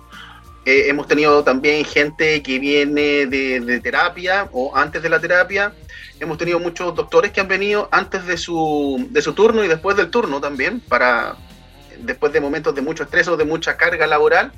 Eh, 0.65 0.89
hemos 0.89 1.07
tenido 1.07 1.43
también 1.43 1.85
gente 1.85 2.41
que 2.41 2.57
viene 2.57 3.27
de, 3.27 3.59
de 3.59 3.79
terapia 3.81 4.49
o 4.51 4.75
antes 4.75 5.01
de 5.03 5.09
la 5.09 5.19
terapia. 5.19 5.73
Hemos 6.19 6.37
tenido 6.37 6.59
muchos 6.59 6.95
doctores 6.95 7.31
que 7.31 7.41
han 7.41 7.47
venido 7.47 7.89
antes 7.91 8.25
de 8.25 8.37
su, 8.37 9.05
de 9.09 9.21
su 9.21 9.33
turno 9.33 9.63
y 9.63 9.67
después 9.67 9.97
del 9.97 10.09
turno 10.09 10.39
también 10.39 10.79
para, 10.79 11.35
después 12.01 12.33
de 12.33 12.41
momentos 12.41 12.73
de 12.75 12.81
mucho 12.81 13.03
estrés 13.03 13.27
o 13.27 13.37
de 13.37 13.45
mucha 13.45 13.77
carga 13.77 14.07
laboral. 14.07 14.51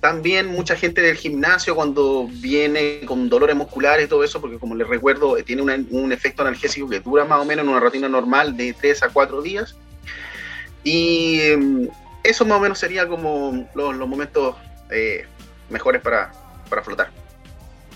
También 0.00 0.46
mucha 0.46 0.76
gente 0.76 1.02
del 1.02 1.16
gimnasio 1.16 1.74
cuando 1.74 2.26
viene 2.30 3.00
con 3.04 3.28
dolores 3.28 3.54
musculares 3.54 4.06
y 4.06 4.08
todo 4.08 4.24
eso, 4.24 4.40
porque 4.40 4.58
como 4.58 4.74
les 4.74 4.88
recuerdo, 4.88 5.36
tiene 5.44 5.62
un 5.62 6.12
efecto 6.12 6.42
analgésico 6.42 6.88
que 6.88 7.00
dura 7.00 7.26
más 7.26 7.40
o 7.40 7.44
menos 7.44 7.64
en 7.64 7.70
una 7.70 7.80
rutina 7.80 8.08
normal 8.08 8.56
de 8.56 8.72
3 8.72 9.02
a 9.02 9.08
4 9.10 9.42
días. 9.42 9.76
Y 10.84 11.40
em, 11.42 11.88
eso 12.22 12.46
más 12.46 12.58
o 12.58 12.60
menos 12.60 12.78
sería 12.78 13.06
como 13.06 13.68
los, 13.74 13.94
los 13.94 14.08
momentos 14.08 14.56
eh, 14.90 15.26
mejores 15.68 16.00
para, 16.00 16.32
para 16.70 16.82
flotar. 16.82 17.10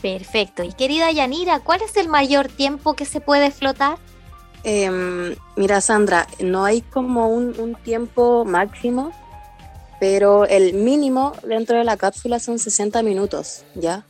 Perfecto. 0.02 0.62
Y 0.62 0.74
querida 0.74 1.10
Yanira, 1.10 1.60
¿cuál 1.60 1.80
es 1.80 1.96
el 1.96 2.08
mayor 2.08 2.48
tiempo 2.48 2.94
que 2.94 3.06
se 3.06 3.22
puede 3.22 3.50
flotar? 3.50 3.96
Eh, 4.64 5.36
mira, 5.56 5.80
Sandra, 5.82 6.26
no 6.40 6.64
hay 6.64 6.80
como 6.80 7.28
un, 7.28 7.76
tiempo 7.84 8.46
máximo, 8.46 9.12
pero 10.00 10.46
el 10.46 10.72
mínimo 10.72 11.32
dentro 11.46 11.76
de 11.76 11.84
la 11.84 11.98
cápsula 11.98 12.40
son 12.40 12.58
60 12.58 13.02
minutos, 13.02 13.62
¿ya? 13.74 14.06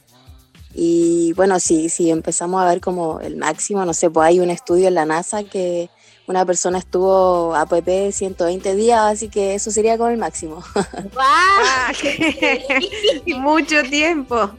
Y 0.73 1.33
bueno, 1.35 1.59
si, 1.59 1.89
si 1.89 2.11
empezamos 2.11 2.63
a 2.63 2.67
ver 2.67 2.81
como 2.81 3.21
el 3.21 3.37
máximo, 3.37 3.85
no 3.85 3.93
sé, 3.93 4.11
pues 4.11 4.29
hay 4.29 4.41
un 4.41 4.51
estudio 4.51 4.89
en 4.89 4.95
la 4.95 5.07
NASA 5.07 5.43
que 5.43 5.91
una 6.27 6.47
persona 6.47 6.79
estuvo 6.79 7.55
a 7.55 7.67
PP 7.67 8.13
120 8.13 8.75
días, 8.75 9.01
así 9.01 9.29
que 9.29 9.55
eso 9.55 9.71
sería 9.71 9.99
como 9.99 10.09
el 10.11 10.17
máximo. 10.17 10.65
¡Wow! 11.13 11.25
Mucho 13.41 13.83
tiempo. 13.83 14.51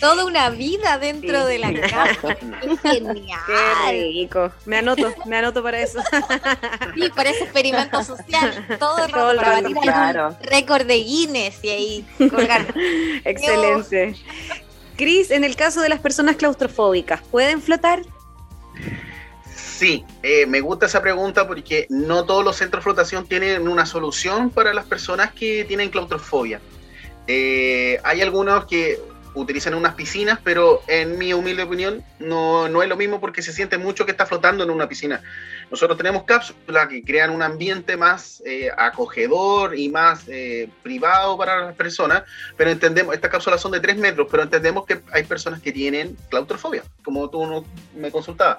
Toda 0.00 0.24
una 0.24 0.48
vida 0.50 0.98
dentro 0.98 1.42
sí. 1.42 1.52
de 1.52 1.58
la 1.58 1.80
casa. 1.80 2.36
Genial. 2.82 3.40
Qué 3.46 3.92
rico. 3.92 4.50
Me 4.64 4.78
anoto, 4.78 5.12
me 5.26 5.36
anoto 5.36 5.62
para 5.62 5.80
eso. 5.80 6.00
Sí, 6.94 7.10
para 7.14 7.30
ese 7.30 7.44
experimento 7.44 8.02
social. 8.02 8.66
Todo, 8.78 9.06
Todo 9.08 9.36
para 9.36 9.60
batir 9.60 9.76
claro. 9.76 10.36
récord 10.42 10.86
de 10.86 10.96
Guinness 10.96 11.62
y 11.62 11.68
ahí 11.68 12.06
colgar. 12.30 12.66
Excelente. 13.24 14.14
Cris, 14.96 15.30
en 15.30 15.44
el 15.44 15.56
caso 15.56 15.80
de 15.80 15.88
las 15.88 16.00
personas 16.00 16.36
claustrofóbicas, 16.36 17.20
¿pueden 17.30 17.60
flotar? 17.60 18.02
Sí, 19.80 20.04
eh, 20.22 20.44
me 20.44 20.60
gusta 20.60 20.84
esa 20.84 21.00
pregunta 21.00 21.48
porque 21.48 21.86
no 21.88 22.26
todos 22.26 22.44
los 22.44 22.56
centros 22.56 22.82
de 22.82 22.84
flotación 22.84 23.26
tienen 23.26 23.66
una 23.66 23.86
solución 23.86 24.50
para 24.50 24.74
las 24.74 24.84
personas 24.84 25.32
que 25.32 25.64
tienen 25.64 25.88
claustrofobia. 25.88 26.60
Eh, 27.26 27.98
hay 28.04 28.20
algunos 28.20 28.66
que 28.66 29.00
utilizan 29.32 29.72
unas 29.72 29.94
piscinas, 29.94 30.38
pero 30.44 30.82
en 30.86 31.16
mi 31.16 31.32
humilde 31.32 31.62
opinión 31.62 32.04
no, 32.18 32.68
no, 32.68 32.82
es 32.82 32.90
lo 32.90 32.96
mismo 32.98 33.22
porque 33.22 33.40
se 33.40 33.54
siente 33.54 33.78
mucho 33.78 34.04
que 34.04 34.10
está 34.10 34.26
flotando 34.26 34.62
en 34.64 34.68
una 34.68 34.86
piscina. 34.86 35.22
Nosotros 35.70 35.96
tenemos 35.96 36.24
cápsulas 36.24 36.88
que 36.88 37.02
crean 37.02 37.30
un 37.30 37.40
ambiente 37.40 37.96
más 37.96 38.42
eh, 38.44 38.68
acogedor 38.76 39.78
y 39.78 39.88
más 39.88 40.26
privado 40.82 41.38
para 41.38 41.58
las 41.64 41.74
personas, 41.74 42.24
pero 42.54 42.68
entendemos, 42.68 43.14
estas 43.14 43.30
cápsulas 43.30 43.62
son 43.62 43.72
de 43.72 43.80
3 43.80 43.96
metros, 43.96 44.28
pero 44.30 44.42
entendemos 44.42 44.84
que 44.84 45.00
hay 45.10 45.22
personas 45.22 45.62
que 45.62 45.72
tienen 45.72 46.18
claustrofobia, 46.28 46.82
como 47.02 47.30
tú 47.30 47.64
me 47.96 48.10
consultabas. 48.10 48.58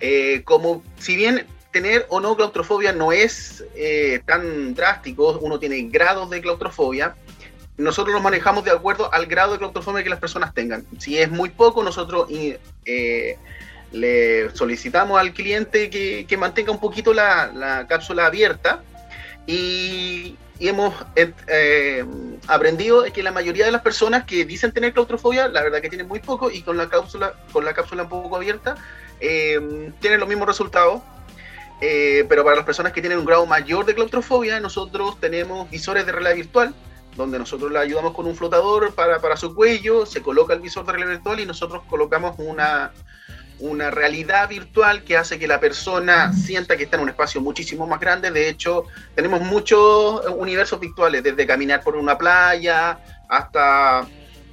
Eh, 0.00 0.42
como 0.44 0.82
si 0.98 1.16
bien 1.16 1.46
tener 1.72 2.06
o 2.08 2.20
no 2.20 2.36
claustrofobia 2.36 2.92
no 2.92 3.12
es 3.12 3.64
eh, 3.74 4.20
tan 4.24 4.74
drástico, 4.74 5.38
uno 5.40 5.58
tiene 5.58 5.82
grados 5.82 6.30
de 6.30 6.40
claustrofobia, 6.40 7.14
nosotros 7.76 8.14
los 8.14 8.22
manejamos 8.22 8.64
de 8.64 8.70
acuerdo 8.70 9.12
al 9.12 9.26
grado 9.26 9.52
de 9.52 9.58
claustrofobia 9.58 10.02
que 10.02 10.10
las 10.10 10.18
personas 10.18 10.52
tengan. 10.52 10.84
Si 10.98 11.18
es 11.18 11.30
muy 11.30 11.50
poco, 11.50 11.82
nosotros 11.82 12.28
eh, 12.84 13.38
le 13.92 14.50
solicitamos 14.54 15.18
al 15.20 15.32
cliente 15.32 15.88
que, 15.90 16.26
que 16.26 16.36
mantenga 16.36 16.72
un 16.72 16.80
poquito 16.80 17.14
la, 17.14 17.52
la 17.54 17.86
cápsula 17.86 18.26
abierta 18.26 18.82
y, 19.46 20.36
y 20.58 20.68
hemos 20.68 20.94
eh, 21.14 22.04
aprendido 22.46 23.04
que 23.12 23.22
la 23.22 23.30
mayoría 23.30 23.64
de 23.64 23.72
las 23.72 23.82
personas 23.82 24.24
que 24.24 24.44
dicen 24.44 24.72
tener 24.72 24.92
claustrofobia, 24.92 25.48
la 25.48 25.62
verdad 25.62 25.80
que 25.80 25.88
tienen 25.88 26.08
muy 26.08 26.18
poco 26.18 26.50
y 26.50 26.62
con 26.62 26.76
la 26.76 26.88
cápsula, 26.88 27.34
con 27.52 27.64
la 27.64 27.74
cápsula 27.74 28.04
un 28.04 28.08
poco 28.08 28.36
abierta, 28.36 28.74
eh, 29.20 29.92
tienen 30.00 30.20
los 30.20 30.28
mismos 30.28 30.48
resultados. 30.48 31.00
Eh, 31.80 32.26
pero 32.28 32.42
para 32.42 32.56
las 32.56 32.64
personas 32.64 32.92
que 32.92 33.00
tienen 33.00 33.20
un 33.20 33.24
grado 33.24 33.46
mayor 33.46 33.86
de 33.86 33.94
claustrofobia, 33.94 34.58
nosotros 34.58 35.20
tenemos 35.20 35.70
visores 35.70 36.04
de 36.04 36.10
realidad 36.10 36.34
virtual, 36.34 36.74
donde 37.16 37.38
nosotros 37.38 37.70
le 37.70 37.78
ayudamos 37.78 38.14
con 38.14 38.26
un 38.26 38.34
flotador 38.34 38.92
para, 38.94 39.20
para 39.20 39.36
su 39.36 39.54
cuello, 39.54 40.04
se 40.04 40.20
coloca 40.20 40.54
el 40.54 40.60
visor 40.60 40.84
de 40.84 40.92
realidad 40.92 41.12
virtual 41.12 41.38
y 41.38 41.46
nosotros 41.46 41.84
colocamos 41.88 42.34
una, 42.38 42.92
una 43.60 43.90
realidad 43.90 44.48
virtual 44.48 45.02
que 45.04 45.16
hace 45.16 45.38
que 45.38 45.48
la 45.48 45.60
persona 45.60 46.32
sienta 46.32 46.76
que 46.76 46.84
está 46.84 46.96
en 46.96 47.02
un 47.04 47.08
espacio 47.08 47.40
muchísimo 47.40 47.86
más 47.86 48.00
grande. 48.00 48.30
De 48.30 48.48
hecho, 48.48 48.84
tenemos 49.14 49.40
muchos 49.40 50.22
universos 50.36 50.78
virtuales, 50.78 51.22
desde 51.22 51.46
caminar 51.46 51.82
por 51.82 51.96
una 51.96 52.16
playa 52.16 52.98
hasta 53.28 54.06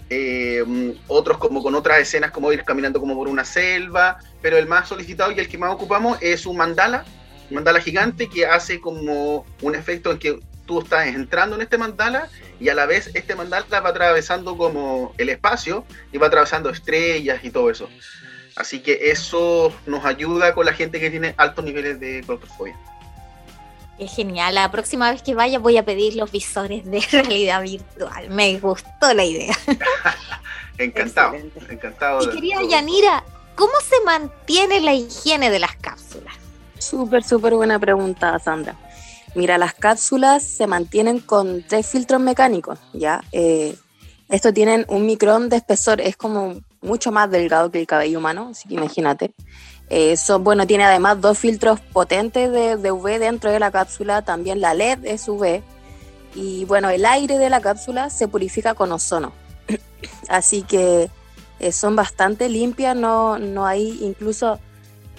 eh, 0.09 0.63
otros 1.07 1.37
como 1.37 1.63
con 1.63 1.73
otras 1.73 1.99
escenas 1.99 2.31
como 2.31 2.51
ir 2.51 2.63
caminando 2.63 2.99
como 2.99 3.15
por 3.15 3.27
una 3.27 3.45
selva, 3.45 4.19
pero 4.41 4.57
el 4.57 4.67
más 4.67 4.87
solicitado 4.87 5.31
y 5.31 5.39
el 5.39 5.47
que 5.47 5.57
más 5.57 5.73
ocupamos 5.73 6.17
es 6.21 6.45
un 6.45 6.57
mandala, 6.57 7.05
un 7.49 7.55
mandala 7.55 7.79
gigante 7.79 8.29
que 8.29 8.45
hace 8.45 8.79
como 8.79 9.45
un 9.61 9.75
efecto 9.75 10.11
en 10.11 10.19
que 10.19 10.39
tú 10.65 10.81
estás 10.81 11.07
entrando 11.07 11.55
en 11.55 11.61
este 11.61 11.77
mandala 11.77 12.27
y 12.59 12.69
a 12.69 12.75
la 12.75 12.85
vez 12.85 13.11
este 13.13 13.35
mandala 13.35 13.79
va 13.79 13.89
atravesando 13.89 14.57
como 14.57 15.13
el 15.17 15.29
espacio 15.29 15.85
y 16.11 16.17
va 16.17 16.27
atravesando 16.27 16.69
estrellas 16.69 17.39
y 17.43 17.49
todo 17.49 17.69
eso. 17.69 17.89
Así 18.55 18.79
que 18.79 19.11
eso 19.11 19.73
nos 19.85 20.05
ayuda 20.05 20.53
con 20.53 20.65
la 20.65 20.73
gente 20.73 20.99
que 20.99 21.09
tiene 21.09 21.35
altos 21.37 21.65
niveles 21.65 21.99
de 21.99 22.21
claustrofobia. 22.25 22.77
Es 23.97 24.13
genial. 24.13 24.55
La 24.55 24.71
próxima 24.71 25.11
vez 25.11 25.21
que 25.21 25.35
vaya 25.35 25.59
voy 25.59 25.77
a 25.77 25.83
pedir 25.83 26.15
los 26.15 26.31
visores 26.31 26.85
de 26.85 26.99
realidad 27.11 27.61
virtual. 27.61 28.29
Me 28.29 28.57
gustó 28.59 29.13
la 29.13 29.23
idea. 29.23 29.55
encantado, 30.77 31.35
Excelente. 31.35 31.73
encantado. 31.73 32.23
Y 32.23 32.29
querida 32.29 32.63
Yanira, 32.69 33.23
¿cómo 33.55 33.73
se 33.81 34.03
mantiene 34.05 34.81
la 34.81 34.93
higiene 34.93 35.49
de 35.49 35.59
las 35.59 35.75
cápsulas? 35.77 36.35
Súper, 36.77 37.23
súper 37.23 37.55
buena 37.55 37.79
pregunta, 37.79 38.37
Sandra. 38.39 38.75
Mira, 39.33 39.57
las 39.57 39.73
cápsulas 39.73 40.43
se 40.43 40.65
mantienen 40.65 41.19
con 41.19 41.63
tres 41.67 41.87
filtros 41.87 42.21
mecánicos, 42.21 42.79
¿ya? 42.93 43.21
Eh, 43.33 43.75
estos 44.29 44.53
tienen 44.53 44.85
un 44.87 45.05
micrón 45.05 45.49
de 45.49 45.57
espesor, 45.57 45.99
es 45.99 46.15
como 46.15 46.55
mucho 46.85 47.11
más 47.11 47.29
delgado 47.29 47.71
que 47.71 47.79
el 47.79 47.87
cabello 47.87 48.19
humano, 48.19 48.49
así 48.51 48.67
que 48.67 48.75
imagínate. 48.75 49.33
Eh, 49.89 50.17
son, 50.17 50.43
bueno, 50.43 50.65
tiene 50.65 50.83
además 50.83 51.21
dos 51.21 51.37
filtros 51.37 51.79
potentes 51.79 52.51
de, 52.51 52.77
de, 52.77 52.91
UV 52.91 53.19
dentro 53.19 53.51
de 53.51 53.59
la 53.59 53.71
cápsula, 53.71 54.23
también 54.23 54.61
la 54.61 54.73
LED 54.73 55.05
es 55.05 55.27
UV. 55.27 55.61
Y 56.33 56.65
bueno, 56.65 56.89
el 56.89 57.05
aire 57.05 57.37
de 57.37 57.49
la 57.49 57.61
cápsula 57.61 58.09
se 58.09 58.27
purifica 58.27 58.73
con 58.73 58.91
ozono. 58.91 59.31
Así 60.27 60.63
que 60.63 61.09
eh, 61.59 61.71
son 61.71 61.95
bastante 61.95 62.49
limpias, 62.49 62.95
no, 62.95 63.39
no 63.39 63.65
hay 63.65 63.97
incluso 64.01 64.59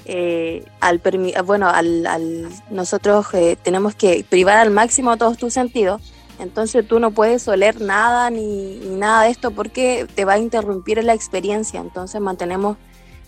eh, 0.04 0.64
al 0.80 1.00
bueno, 1.44 1.68
al, 1.68 2.06
al 2.06 2.48
nosotros 2.70 3.26
eh, 3.32 3.56
tenemos 3.62 3.94
que 3.94 4.24
privar 4.28 4.58
al 4.58 4.70
máximo 4.70 5.16
todos 5.16 5.38
tus 5.38 5.54
sentidos, 5.54 6.02
entonces 6.38 6.86
tú 6.86 6.98
no 7.00 7.10
puedes 7.10 7.46
oler 7.48 7.80
nada 7.80 8.30
ni, 8.30 8.78
nada 8.90 9.24
de 9.24 9.30
esto 9.30 9.50
porque 9.50 10.06
te 10.14 10.24
va 10.24 10.34
a 10.34 10.38
interrumpir 10.38 11.02
la 11.04 11.14
experiencia, 11.14 11.80
entonces 11.80 12.20
mantenemos 12.20 12.76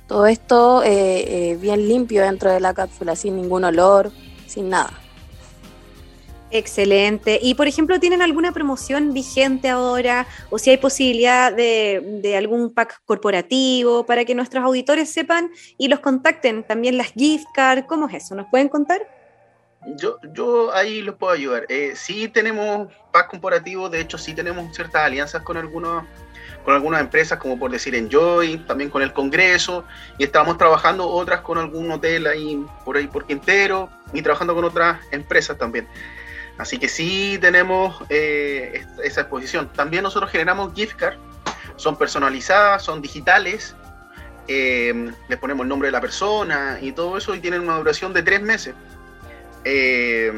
todo 0.06 0.26
esto 0.26 0.82
eh, 0.84 1.58
bien 1.60 1.86
limpio 1.86 2.22
dentro 2.22 2.50
de 2.50 2.60
la 2.60 2.72
cápsula, 2.72 3.14
sin 3.14 3.36
ningún 3.36 3.64
olor, 3.64 4.10
sin 4.46 4.70
nada. 4.70 4.92
Excelente. 6.50 7.38
Y 7.42 7.54
por 7.54 7.68
ejemplo, 7.68 8.00
¿tienen 8.00 8.22
alguna 8.22 8.52
promoción 8.52 9.12
vigente 9.12 9.68
ahora? 9.68 10.26
O 10.50 10.58
si 10.58 10.70
hay 10.70 10.78
posibilidad 10.78 11.52
de, 11.52 12.34
algún 12.36 12.72
pack 12.72 13.02
corporativo 13.04 14.06
para 14.06 14.24
que 14.24 14.34
nuestros 14.34 14.64
auditores 14.64 15.10
sepan 15.10 15.50
y 15.76 15.88
los 15.88 16.00
contacten. 16.00 16.64
También 16.64 16.96
las 16.96 17.12
gift 17.12 17.46
cards, 17.52 17.84
¿cómo 17.86 18.08
es 18.08 18.14
eso? 18.14 18.34
¿Nos 18.34 18.46
pueden 18.46 18.68
contar? 18.68 19.02
Yo, 19.96 20.18
yo 20.32 20.74
ahí 20.74 21.02
los 21.02 21.16
puedo 21.16 21.32
ayudar. 21.32 21.66
Eh, 21.68 21.92
sí 21.94 22.28
tenemos 22.28 22.88
pack 23.12 23.30
corporativo, 23.30 23.88
de 23.88 24.00
hecho 24.00 24.18
sí 24.18 24.34
tenemos 24.34 24.74
ciertas 24.74 25.02
alianzas 25.04 25.42
con 25.42 25.56
algunos 25.56 26.04
con 26.64 26.74
algunas 26.74 27.00
empresas, 27.00 27.38
como 27.38 27.58
por 27.58 27.70
decir 27.70 27.94
Enjoy, 27.94 28.58
también 28.66 28.90
con 28.90 29.00
el 29.00 29.14
Congreso, 29.14 29.84
y 30.18 30.24
estamos 30.24 30.58
trabajando 30.58 31.08
otras 31.08 31.40
con 31.40 31.56
algún 31.56 31.90
hotel 31.90 32.26
ahí 32.26 32.62
por 32.84 32.98
ahí 32.98 33.06
por 33.06 33.26
Quintero, 33.26 33.88
y 34.12 34.20
trabajando 34.20 34.54
con 34.54 34.64
otras 34.64 35.00
empresas 35.10 35.56
también. 35.56 35.88
Así 36.58 36.76
que 36.78 36.88
sí 36.88 37.38
tenemos 37.40 38.02
eh, 38.10 38.84
esa 39.02 39.22
exposición. 39.22 39.70
También 39.72 40.02
nosotros 40.02 40.30
generamos 40.30 40.74
gift 40.74 40.96
cards, 40.96 41.18
son 41.76 41.96
personalizadas, 41.96 42.82
son 42.82 43.00
digitales, 43.00 43.74
eh, 44.48 45.12
les 45.28 45.38
ponemos 45.38 45.64
el 45.64 45.68
nombre 45.68 45.88
de 45.88 45.92
la 45.92 46.00
persona 46.00 46.78
y 46.82 46.92
todo 46.92 47.16
eso 47.16 47.34
y 47.34 47.40
tienen 47.40 47.62
una 47.62 47.76
duración 47.76 48.12
de 48.12 48.22
tres 48.22 48.42
meses. 48.42 48.74
Eh, 49.70 50.32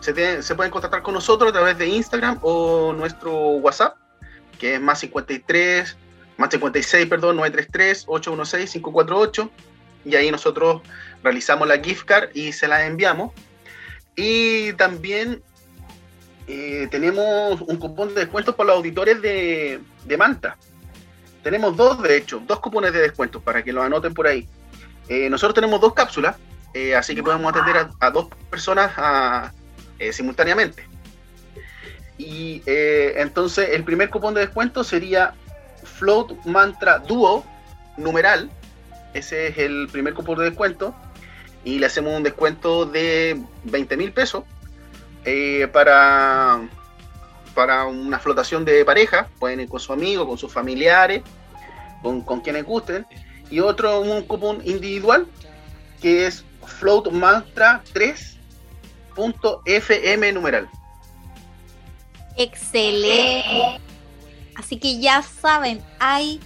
se, 0.00 0.54
pueden 0.54 0.72
contactar 0.72 1.02
con 1.02 1.12
nosotros 1.12 1.50
a 1.50 1.52
través 1.52 1.76
de 1.76 1.88
Instagram 1.88 2.38
o 2.40 2.94
nuestro 2.94 3.32
WhatsApp, 3.56 3.98
que 4.58 4.76
es 4.76 4.80
más 4.80 4.98
53, 5.00 5.98
más 6.38 6.48
56, 6.48 7.06
perdón, 7.06 7.36
933 7.36 8.04
816 8.06 8.82
548 8.82 9.50
y 10.06 10.16
ahí 10.16 10.30
nosotros 10.30 10.80
realizamos 11.22 11.68
la 11.68 11.80
gift 11.80 12.06
card 12.06 12.30
y 12.32 12.52
se 12.52 12.66
la 12.66 12.86
enviamos. 12.86 13.32
Y 14.16 14.72
también 14.72 15.42
eh, 16.46 16.88
tenemos 16.90 17.60
un 17.60 17.76
cupón 17.76 18.14
de 18.14 18.20
descuento 18.22 18.56
para 18.56 18.68
los 18.68 18.76
auditores 18.78 19.20
de, 19.20 19.82
Manta. 20.16 20.56
Tenemos 21.42 21.76
dos, 21.76 22.02
de 22.02 22.16
hecho, 22.16 22.42
dos 22.46 22.58
cupones 22.60 22.94
de 22.94 23.00
descuento 23.00 23.38
para 23.38 23.62
que 23.62 23.72
lo 23.74 23.82
anoten 23.82 24.14
por 24.14 24.26
ahí. 24.26 24.48
Eh, 25.08 25.28
nosotros 25.28 25.54
tenemos 25.54 25.78
dos 25.78 25.92
cápsulas, 25.92 26.36
eh, 26.74 26.94
así 26.94 27.14
que 27.14 27.22
podemos 27.22 27.54
atender 27.54 27.88
a, 27.98 28.10
dos 28.10 28.28
personas 28.50 29.52
simultáneamente. 30.10 30.84
Y 32.18 32.62
entonces 32.66 33.70
el 33.70 33.84
primer 33.84 34.10
cupón 34.10 34.34
de 34.34 34.40
descuento 34.40 34.82
sería 34.82 35.34
Float 35.84 36.44
Mantra 36.44 36.98
Duo, 36.98 37.44
numeral. 37.96 38.50
Ese 39.14 39.48
es 39.48 39.58
el 39.58 39.88
primer 39.90 40.14
cupón 40.14 40.38
de 40.38 40.44
descuento. 40.44 40.94
Y 41.64 41.78
le 41.78 41.86
hacemos 41.86 42.16
un 42.16 42.22
descuento 42.22 42.86
de 42.86 43.40
20 43.64 43.96
mil 43.96 44.12
pesos 44.12 44.44
eh, 45.24 45.68
para, 45.72 46.68
para 47.54 47.84
una 47.84 48.18
flotación 48.18 48.64
de 48.64 48.84
pareja, 48.84 49.28
pueden 49.38 49.60
ir 49.60 49.68
con 49.68 49.78
su 49.78 49.92
amigo, 49.92 50.26
con 50.26 50.36
sus 50.36 50.52
familiares, 50.52 51.22
con, 52.02 52.22
con 52.22 52.40
quienes 52.40 52.64
gusten, 52.64 53.06
y 53.48 53.60
otro 53.60 54.00
un 54.00 54.22
cupón 54.22 54.60
individual 54.64 55.26
que 56.00 56.26
es 56.26 56.44
Float 56.66 57.10
Mantra 57.10 57.82
3.fm 57.94 60.32
numeral. 60.32 60.68
Excelente. 62.36 63.80
Así 64.56 64.78
que 64.78 65.00
ya 65.00 65.22
saben, 65.22 65.82
hay 65.98 66.38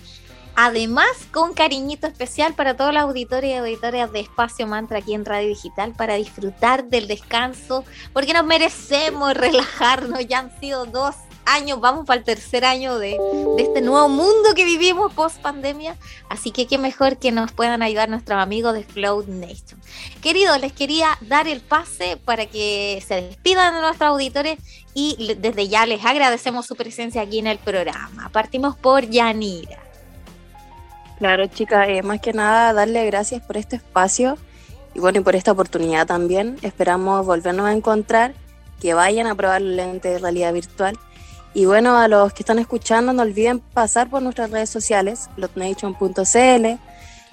Además, 0.59 1.29
con 1.33 1.53
cariñito 1.53 2.07
especial 2.07 2.55
para 2.55 2.79
todos 2.79 2.95
los 2.95 3.03
auditores 3.03 3.51
y 3.51 3.55
auditorias 3.55 4.11
de 4.11 4.21
Espacio 4.21 4.67
Mantra 4.67 5.01
aquí 5.01 5.13
en 5.13 5.27
Radio 5.27 5.49
Digital 5.49 5.93
para 5.93 6.15
disfrutar 6.15 6.87
del 6.87 7.09
descanso, 7.09 7.85
porque 8.15 8.33
nos 8.33 8.47
merecemos 8.47 9.35
relajarnos. 9.35 10.27
Ya 10.27 10.39
han 10.39 10.59
sido 10.59 10.87
dos 10.87 11.15
años, 11.47 11.81
vamos 11.81 12.05
para 12.05 12.19
el 12.19 12.25
tercer 12.25 12.65
año 12.65 12.99
de, 12.99 13.17
este 13.59 13.81
nuevo 13.81 14.09
mundo 14.09 14.55
que 14.55 14.65
vivimos 14.65 15.13
post 15.15 15.41
pandemia. 15.41 15.97
Así 16.29 16.51
que 16.51 16.67
qué 16.67 16.77
mejor 16.79 17.17
que 17.17 17.33
nos 17.33 17.53
puedan 17.53 17.83
ayudar 17.83 18.09
nuestros 18.09 18.39
amigos 18.39 18.75
de 18.75 18.85
Float 18.85 19.27
Nation. 19.29 19.81
Queridos, 20.21 20.61
les 20.61 20.73
quería 20.73 21.09
dar 21.23 21.49
el 21.49 21.61
pase 21.61 22.19
para 22.25 22.47
que 22.47 23.03
se 23.07 23.23
despidan 23.23 23.75
de 23.75 23.81
nuestros 23.81 24.11
auditores 24.11 24.59
y 24.93 25.35
desde 25.39 25.69
ya 25.69 25.87
les 25.87 26.05
agradecemos 26.05 26.67
su 26.67 26.77
presencia 26.77 27.23
aquí 27.23 27.39
en 27.39 27.47
el 27.47 27.59
programa. 27.59 28.29
Partimos 28.31 28.77
por 28.77 29.09
Yanira. 29.09 29.79
Claro, 31.19 31.47
chicas, 31.47 31.89
eh, 31.89 32.03
más 32.03 32.21
que 32.21 32.35
nada 32.35 32.75
darle 32.75 33.07
gracias 33.07 33.43
por 33.43 33.57
este 33.57 33.77
espacio 33.77 34.37
y 34.97 34.99
bueno, 34.99 35.21
y 35.21 35.23
por 35.23 35.37
esta 35.37 35.53
oportunidad 35.53 36.07
también. 36.07 36.57
Esperamos 36.63 37.25
volvernos 37.27 37.67
a 37.67 37.73
encontrar, 37.73 38.35
que 38.81 38.95
vayan 38.95 39.27
a 39.27 39.35
probar 39.35 39.61
el 39.61 39.77
lente 39.77 40.09
de 40.09 40.19
realidad 40.19 40.55
virtual. 40.55 40.99
Y 41.57 41.65
bueno, 41.65 41.97
a 41.97 42.07
los 42.07 42.35
que 42.35 42.43
están 42.43 42.59
escuchando, 42.59 43.15
no 43.15 43.23
olviden 43.23 43.61
pasar 43.61 44.11
por 44.11 44.21
nuestras 44.21 44.51
redes 44.51 44.69
sociales, 44.69 45.31
floatnation.cl. 45.37 46.67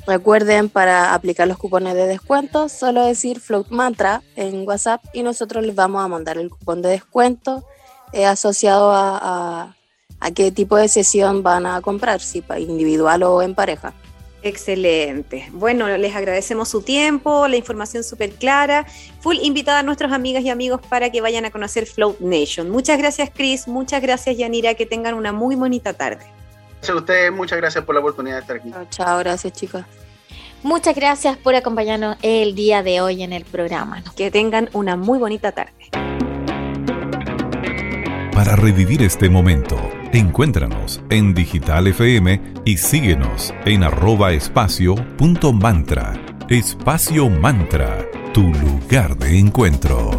Recuerden, 0.07 0.69
para 0.69 1.13
aplicar 1.13 1.45
los 1.47 1.57
cupones 1.57 1.93
de 1.93 2.07
descuento, 2.07 2.69
solo 2.69 3.05
decir 3.05 3.41
Float 3.41 3.67
Mantra 3.69 4.21
en 4.38 4.65
WhatsApp 4.65 5.03
y 5.13 5.23
nosotros 5.23 5.65
les 5.65 5.75
vamos 5.75 6.03
a 6.03 6.07
mandar 6.07 6.38
el 6.38 6.49
cupón 6.49 6.81
de 6.81 6.89
descuento 6.89 7.65
eh, 8.13 8.25
asociado 8.25 8.91
a 8.93 9.75
a 10.23 10.31
qué 10.31 10.53
tipo 10.53 10.77
de 10.77 10.88
sesión 10.88 11.43
van 11.43 11.65
a 11.65 11.81
comprar, 11.81 12.21
si 12.21 12.41
individual 12.57 13.23
o 13.23 13.41
en 13.41 13.53
pareja. 13.53 13.93
Excelente. 14.43 15.47
Bueno, 15.53 15.88
les 15.97 16.13
agradecemos 16.13 16.67
su 16.67 16.82
tiempo, 16.82 17.47
la 17.47 17.56
información 17.56 18.03
súper 18.03 18.32
clara. 18.32 18.86
Full 19.21 19.38
invitada 19.41 19.79
a 19.79 19.84
nuestros 19.84 20.12
amigas 20.12 20.43
y 20.43 20.49
amigos 20.49 20.82
para 20.89 21.10
que 21.12 21.21
vayan 21.21 21.45
a 21.45 21.51
conocer 21.51 21.86
Float 21.86 22.19
Nation. 22.19 22.69
Muchas 22.69 22.97
gracias, 22.97 23.32
Chris. 23.34 23.69
Muchas 23.69 24.01
gracias, 24.01 24.38
Yanira. 24.38 24.73
Que 24.73 24.86
tengan 24.86 25.13
una 25.13 25.32
muy 25.32 25.56
bonita 25.56 25.93
tarde. 25.93 26.25
Gracias 26.73 26.89
a 26.89 26.99
ustedes. 26.99 27.32
Muchas 27.32 27.58
gracias 27.58 27.86
por 27.86 27.95
la 27.95 28.01
oportunidad 28.01 28.36
de 28.36 28.41
estar 28.41 28.58
aquí. 28.58 28.71
Chao, 28.89 29.17
gracias, 29.19 29.53
chicas. 29.53 29.86
Muchas 30.62 30.93
gracias 30.93 31.38
por 31.38 31.56
acompañarnos 31.56 32.17
el 32.21 32.53
día 32.53 32.84
de 32.84 32.99
hoy 32.99 33.23
en 33.23 33.32
el 33.32 33.45
programa. 33.45 34.03
Que 34.17 34.29
tengan 34.29 34.69
una 34.73 34.97
muy 34.97 35.19
bonita 35.19 35.53
tarde. 35.53 35.71
Para 38.34 38.58
revivir 38.58 39.03
este 39.03 39.29
momento 39.29 39.77
Encuéntranos 40.13 41.02
en 41.10 41.34
Digital 41.34 41.88
FM 41.88 42.39
y 42.65 42.78
síguenos 42.78 43.52
en 43.65 43.84
arroba 43.84 44.32
espacio 44.32 44.93
punto 45.17 45.52
mantra. 45.54 46.13
Espacio 46.49 47.32
Mantra, 47.32 48.06
tu 48.32 48.43
lugar 48.43 49.17
de 49.17 49.39
encuentro. 49.39 50.12